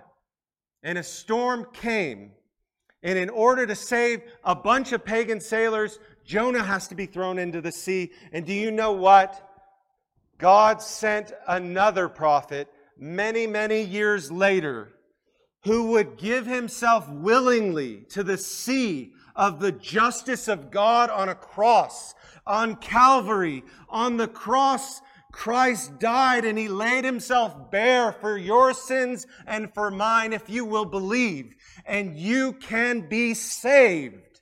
and 0.83 0.99
a 0.99 1.03
storm 1.03 1.67
came. 1.73 2.33
And 3.03 3.19
in 3.19 3.29
order 3.29 3.67
to 3.67 3.75
save 3.75 4.23
a 4.43 4.55
bunch 4.55 4.93
of 4.93 5.05
pagan 5.05 5.41
sailors, 5.41 5.99
Jonah 6.25 6.63
has 6.63 6.89
to 6.89 6.95
be 6.95 7.05
thrown 7.05 7.39
into 7.39 7.61
the 7.61 7.73
sea. 7.73 8.13
And 8.33 8.47
do 8.47 8.55
you 8.55 8.71
know 8.71 8.93
what? 8.93 9.51
God 10.39 10.81
sent 10.81 11.33
another 11.47 12.09
prophet 12.09 12.69
many, 12.97 13.47
many 13.47 13.83
years 13.83 14.33
later 14.33 14.94
who 15.65 15.91
would 15.91 16.17
give 16.19 16.47
himself 16.47 17.09
willingly 17.09 18.05
to 18.11 18.23
the 18.23 18.39
sea 18.39 19.13
of 19.35 19.61
the 19.61 19.73
justice 19.73 20.47
of 20.47 20.71
God 20.71 21.11
on 21.11 21.29
a 21.29 21.35
cross, 21.35 22.15
on 22.47 22.77
Calvary, 22.77 23.65
on 23.89 24.17
the 24.17 24.29
cross. 24.29 25.01
Christ 25.33 25.99
died 25.99 26.45
and 26.45 26.57
he 26.57 26.69
laid 26.69 27.05
himself 27.05 27.71
bare 27.71 28.13
for 28.13 28.39
your 28.39 28.73
sins 28.73 29.27
and 29.47 29.73
for 29.75 29.91
mine 29.91 30.33
if 30.33 30.49
you 30.49 30.65
will 30.65 30.85
believe. 30.85 31.55
And 31.85 32.17
you 32.17 32.53
can 32.53 33.09
be 33.09 33.35
saved 33.35 34.41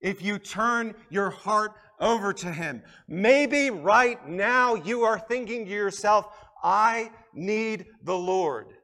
if 0.00 0.22
you 0.22 0.38
turn 0.38 0.94
your 1.08 1.30
heart 1.30 1.72
over 2.00 2.32
to 2.32 2.50
him. 2.50 2.82
Maybe 3.06 3.70
right 3.70 4.26
now 4.28 4.74
you 4.74 5.02
are 5.02 5.18
thinking 5.18 5.66
to 5.66 5.70
yourself, 5.70 6.26
I 6.62 7.10
need 7.32 7.86
the 8.02 8.18
Lord. 8.18 8.74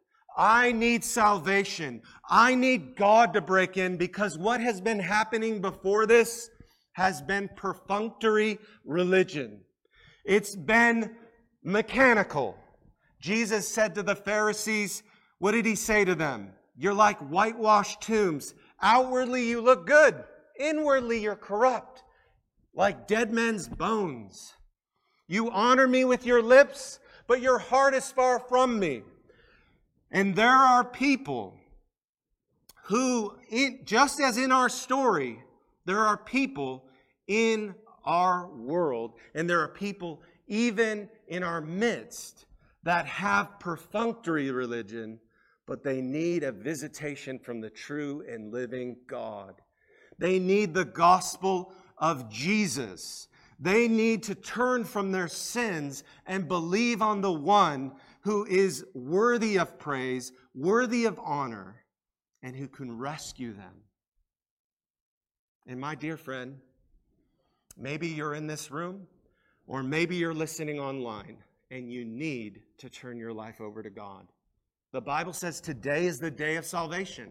I 0.41 0.72
need 0.72 1.05
salvation. 1.05 2.01
I 2.30 2.55
need 2.55 2.97
God 2.97 3.34
to 3.34 3.43
break 3.43 3.76
in 3.76 3.99
because 3.99 4.38
what 4.38 4.62
has 4.62 4.80
been 4.80 4.99
happening 4.99 5.61
before 5.61 6.07
this 6.07 6.49
has 6.93 7.20
been 7.20 7.51
perfunctory 7.57 8.59
religion. 8.86 9.61
It's 10.24 10.57
been 10.57 11.14
mechanical. 11.62 12.57
Jesus 13.20 13.68
said 13.68 13.95
to 13.97 14.03
the 14.03 14.16
Pharisees, 14.16 15.03
What 15.41 15.53
did 15.53 15.66
he 15.66 15.74
say 15.74 16.07
to 16.07 16.14
them? 16.14 16.53
You're 16.74 16.95
like 16.95 17.18
whitewashed 17.18 18.01
tombs. 18.01 18.55
Outwardly, 18.80 19.47
you 19.47 19.61
look 19.61 19.86
good. 19.86 20.24
Inwardly, 20.59 21.20
you're 21.20 21.36
corrupt, 21.36 22.03
like 22.74 23.07
dead 23.07 23.30
men's 23.30 23.68
bones. 23.68 24.55
You 25.28 25.51
honor 25.51 25.86
me 25.86 26.07
with 26.07 26.24
your 26.24 26.43
lips, 26.43 26.99
but 27.26 27.43
your 27.43 27.59
heart 27.59 27.93
is 27.93 28.11
far 28.11 28.41
from 28.41 28.78
me. 28.78 29.03
And 30.11 30.34
there 30.34 30.48
are 30.48 30.84
people 30.84 31.56
who, 32.84 33.36
just 33.84 34.20
as 34.20 34.36
in 34.36 34.50
our 34.50 34.68
story, 34.68 35.42
there 35.84 36.00
are 36.00 36.16
people 36.16 36.84
in 37.28 37.74
our 38.04 38.48
world, 38.48 39.12
and 39.34 39.48
there 39.48 39.61
are 39.61 39.68
people 39.68 40.22
even 40.48 41.08
in 41.28 41.44
our 41.44 41.61
midst 41.61 42.46
that 42.82 43.06
have 43.06 43.61
perfunctory 43.61 44.50
religion, 44.50 45.20
but 45.66 45.84
they 45.84 46.00
need 46.00 46.42
a 46.42 46.50
visitation 46.50 47.38
from 47.38 47.61
the 47.61 47.70
true 47.70 48.24
and 48.28 48.52
living 48.52 48.96
God. 49.06 49.54
They 50.18 50.38
need 50.38 50.74
the 50.74 50.84
gospel 50.84 51.72
of 51.98 52.28
Jesus. 52.28 53.28
They 53.61 53.86
need 53.86 54.22
to 54.24 54.34
turn 54.34 54.84
from 54.84 55.12
their 55.12 55.28
sins 55.28 56.02
and 56.26 56.48
believe 56.48 57.02
on 57.02 57.20
the 57.20 57.32
one 57.32 57.92
who 58.20 58.44
is 58.46 58.84
worthy 58.94 59.58
of 59.58 59.78
praise, 59.78 60.32
worthy 60.54 61.04
of 61.06 61.18
honor, 61.22 61.76
and 62.42 62.54
who 62.54 62.68
can 62.68 62.98
rescue 62.98 63.52
them. 63.52 63.82
And 65.66 65.80
my 65.80 65.94
dear 65.94 66.16
friend, 66.16 66.58
maybe 67.76 68.08
you're 68.08 68.34
in 68.34 68.46
this 68.46 68.70
room, 68.70 69.06
or 69.66 69.82
maybe 69.82 70.16
you're 70.16 70.34
listening 70.34 70.80
online, 70.80 71.36
and 71.70 71.92
you 71.92 72.04
need 72.04 72.60
to 72.78 72.90
turn 72.90 73.18
your 73.18 73.32
life 73.32 73.60
over 73.60 73.82
to 73.82 73.90
God. 73.90 74.26
The 74.92 75.00
Bible 75.00 75.32
says 75.32 75.60
today 75.60 76.06
is 76.06 76.18
the 76.18 76.30
day 76.30 76.56
of 76.56 76.64
salvation. 76.64 77.30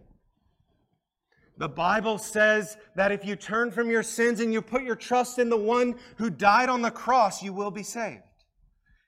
The 1.57 1.67
Bible 1.67 2.17
says 2.17 2.77
that 2.95 3.11
if 3.11 3.25
you 3.25 3.35
turn 3.35 3.71
from 3.71 3.89
your 3.89 4.03
sins 4.03 4.39
and 4.39 4.53
you 4.53 4.61
put 4.61 4.83
your 4.83 4.95
trust 4.95 5.39
in 5.39 5.49
the 5.49 5.57
one 5.57 5.95
who 6.15 6.29
died 6.29 6.69
on 6.69 6.81
the 6.81 6.91
cross, 6.91 7.43
you 7.43 7.51
will 7.51 7.71
be 7.71 7.83
saved. 7.83 8.28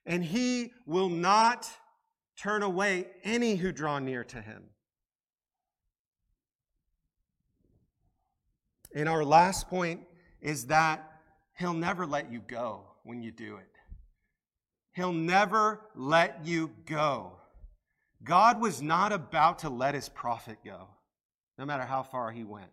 And 0.06 0.24
he 0.24 0.72
will 0.86 1.10
not 1.10 1.70
turn 2.38 2.64
away 2.64 3.08
any 3.24 3.56
who 3.56 3.72
draw 3.72 4.00
near 4.00 4.24
to 4.24 4.42
him. 4.42 4.64
And 8.94 9.08
our 9.08 9.24
last 9.24 9.70
point 9.70 10.02
is 10.42 10.66
that 10.68 11.08
he'll 11.58 11.74
never 11.74 12.06
let 12.06 12.32
you 12.32 12.42
go 12.48 12.84
when 13.04 13.22
you 13.22 13.32
do 13.32 13.58
it. 13.58 13.68
He'll 14.94 15.14
never 15.14 15.82
let 15.96 16.46
you 16.46 16.72
go. 16.86 17.34
God 18.24 18.60
was 18.60 18.82
not 18.82 19.14
about 19.14 19.60
to 19.60 19.70
let 19.70 19.96
his 19.96 20.10
prophet 20.10 20.58
go 20.66 20.88
no 21.58 21.66
matter 21.66 21.84
how 21.84 22.04
far 22.04 22.32
he 22.32 22.44
went. 22.44 22.68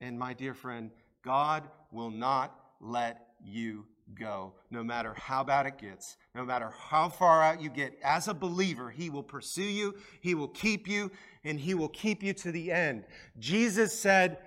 And 0.00 0.18
my 0.18 0.34
dear 0.34 0.52
friend, 0.52 0.90
God 1.24 1.64
will 1.90 2.10
not 2.10 2.54
let 2.80 3.28
you 3.42 3.86
go, 4.14 4.52
no 4.70 4.84
matter 4.84 5.14
how 5.14 5.42
bad 5.42 5.66
it 5.66 5.78
gets, 5.78 6.16
no 6.34 6.44
matter 6.44 6.70
how 6.70 7.08
far 7.08 7.42
out 7.42 7.60
you 7.60 7.68
get. 7.68 7.98
As 8.04 8.28
a 8.28 8.34
believer, 8.34 8.90
He 8.90 9.10
will 9.10 9.22
pursue 9.22 9.62
you, 9.62 9.94
He 10.20 10.34
will 10.34 10.48
keep 10.48 10.86
you, 10.86 11.10
and 11.44 11.58
He 11.58 11.74
will 11.74 11.88
keep 11.88 12.22
you 12.22 12.32
to 12.34 12.52
the 12.52 12.72
end. 12.72 13.04
Jesus 13.38 13.98
said, 13.98 14.38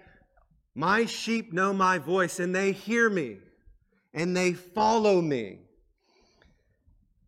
My 0.76 1.06
sheep 1.06 1.54
know 1.54 1.74
my 1.74 1.98
voice, 1.98 2.40
and 2.40 2.56
they 2.56 2.72
hear 2.72 3.10
me, 3.10 3.38
and 4.14 4.36
they 4.36 4.54
follow 4.54 5.22
me 5.22 5.60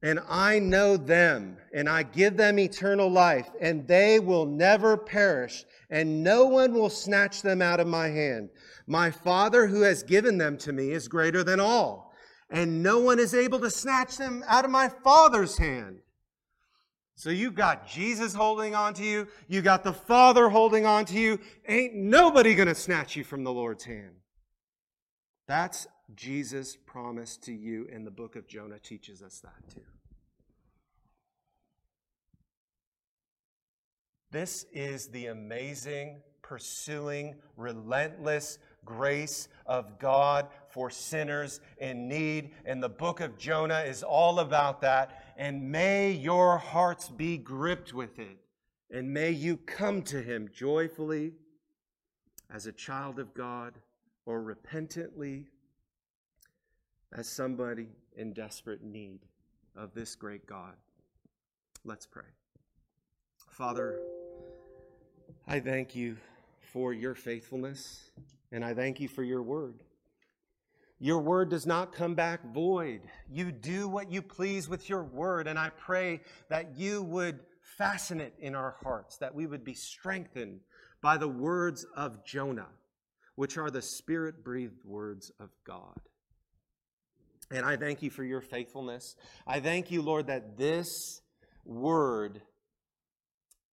and 0.03 0.19
I 0.27 0.57
know 0.57 0.97
them, 0.97 1.57
and 1.73 1.87
I 1.87 2.03
give 2.03 2.35
them 2.35 2.57
eternal 2.57 3.09
life, 3.09 3.49
and 3.59 3.87
they 3.87 4.19
will 4.19 4.45
never 4.45 4.97
perish, 4.97 5.63
and 5.91 6.23
no 6.23 6.45
one 6.45 6.73
will 6.73 6.89
snatch 6.89 7.43
them 7.43 7.61
out 7.61 7.79
of 7.79 7.87
my 7.87 8.07
hand. 8.07 8.49
My 8.87 9.11
Father 9.11 9.67
who 9.67 9.81
has 9.81 10.01
given 10.01 10.39
them 10.39 10.57
to 10.59 10.73
me 10.73 10.91
is 10.91 11.07
greater 11.07 11.43
than 11.43 11.59
all, 11.59 12.10
and 12.51 12.83
no 12.83 12.99
one 12.99 13.17
is 13.17 13.33
able 13.33 13.59
to 13.61 13.71
snatch 13.71 14.17
them 14.17 14.43
out 14.47 14.65
of 14.65 14.71
my 14.71 14.89
Father's 14.89 15.57
hand. 15.57 15.99
So 17.15 17.29
you've 17.29 17.55
got 17.55 17.87
Jesus 17.87 18.33
holding 18.33 18.75
on 18.75 18.93
to 18.95 19.03
you, 19.03 19.27
you 19.47 19.61
got 19.61 19.83
the 19.83 19.93
Father 19.93 20.49
holding 20.49 20.85
on 20.85 21.05
to 21.05 21.19
you. 21.19 21.39
Ain't 21.67 21.95
nobody 21.95 22.53
going 22.55 22.67
to 22.67 22.75
snatch 22.75 23.15
you 23.15 23.23
from 23.23 23.43
the 23.43 23.53
Lord's 23.53 23.83
hand. 23.83 24.15
That's 25.47 25.87
Jesus' 26.15 26.75
promise 26.75 27.37
to 27.37 27.53
you, 27.53 27.87
and 27.91 28.05
the 28.05 28.11
book 28.11 28.35
of 28.35 28.47
Jonah 28.47 28.79
teaches 28.79 29.21
us 29.21 29.39
that 29.39 29.73
too. 29.73 29.81
This 34.31 34.65
is 34.71 35.07
the 35.07 35.27
amazing, 35.27 36.21
pursuing, 36.41 37.35
relentless 37.57 38.59
grace 38.85 39.47
of 39.65 39.99
God 39.99 40.47
for 40.69 40.89
sinners 40.89 41.59
in 41.77 42.07
need. 42.07 42.51
And 42.65 42.81
the 42.81 42.89
book 42.89 43.19
of 43.19 43.37
Jonah 43.37 43.81
is 43.81 44.03
all 44.03 44.39
about 44.39 44.81
that. 44.81 45.33
And 45.37 45.71
may 45.71 46.11
your 46.11 46.57
hearts 46.57 47.09
be 47.09 47.37
gripped 47.37 47.93
with 47.93 48.19
it. 48.19 48.37
And 48.89 49.13
may 49.13 49.31
you 49.31 49.57
come 49.57 50.01
to 50.03 50.21
him 50.21 50.49
joyfully 50.53 51.33
as 52.53 52.67
a 52.67 52.71
child 52.71 53.19
of 53.19 53.33
God 53.33 53.73
or 54.25 54.41
repentantly 54.41 55.47
as 57.13 57.27
somebody 57.27 57.87
in 58.15 58.33
desperate 58.33 58.83
need 58.83 59.19
of 59.75 59.93
this 59.93 60.15
great 60.15 60.45
God. 60.45 60.73
Let's 61.83 62.05
pray. 62.05 62.23
Father, 63.49 63.99
I 65.47 65.59
thank 65.59 65.95
you 65.95 66.17
for 66.73 66.93
your 66.93 67.15
faithfulness, 67.15 68.11
and 68.51 68.63
I 68.63 68.73
thank 68.73 68.99
you 68.99 69.07
for 69.07 69.23
your 69.23 69.43
word. 69.43 69.83
Your 70.99 71.19
word 71.19 71.49
does 71.49 71.65
not 71.65 71.93
come 71.93 72.13
back 72.13 72.53
void. 72.53 73.01
You 73.29 73.51
do 73.51 73.87
what 73.87 74.11
you 74.11 74.21
please 74.21 74.69
with 74.69 74.87
your 74.87 75.03
word, 75.03 75.47
and 75.47 75.57
I 75.57 75.69
pray 75.69 76.21
that 76.49 76.77
you 76.77 77.01
would 77.01 77.39
fasten 77.77 78.21
it 78.21 78.33
in 78.39 78.53
our 78.53 78.75
hearts, 78.83 79.17
that 79.17 79.33
we 79.33 79.47
would 79.47 79.63
be 79.63 79.73
strengthened 79.73 80.59
by 81.01 81.17
the 81.17 81.27
words 81.27 81.85
of 81.95 82.23
Jonah, 82.23 82.69
which 83.35 83.57
are 83.57 83.71
the 83.71 83.81
spirit 83.81 84.43
breathed 84.43 84.85
words 84.85 85.31
of 85.39 85.49
God. 85.65 85.99
And 87.49 87.65
I 87.65 87.77
thank 87.77 88.01
you 88.01 88.09
for 88.09 88.23
your 88.23 88.41
faithfulness. 88.41 89.15
I 89.45 89.59
thank 89.59 89.91
you, 89.91 90.01
Lord, 90.01 90.27
that 90.27 90.57
this 90.57 91.21
word 91.65 92.41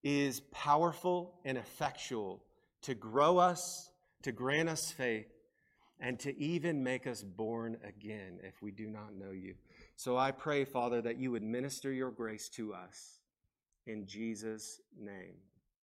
is 0.02 0.40
powerful 0.40 1.34
and 1.44 1.58
effectual 1.58 2.42
to 2.82 2.94
grow 2.94 3.38
us, 3.38 3.90
to 4.22 4.32
grant 4.32 4.68
us 4.68 4.90
faith, 4.90 5.26
and 6.00 6.18
to 6.20 6.38
even 6.38 6.82
make 6.82 7.06
us 7.06 7.22
born 7.22 7.76
again 7.84 8.38
if 8.42 8.62
we 8.62 8.70
do 8.70 8.86
not 8.86 9.16
know 9.16 9.32
you. 9.32 9.54
So 9.96 10.16
I 10.16 10.30
pray, 10.30 10.64
Father, 10.64 11.02
that 11.02 11.18
you 11.18 11.32
would 11.32 11.42
minister 11.42 11.92
your 11.92 12.10
grace 12.10 12.48
to 12.50 12.72
us. 12.74 13.18
In 13.86 14.06
Jesus' 14.06 14.80
name. 14.96 15.34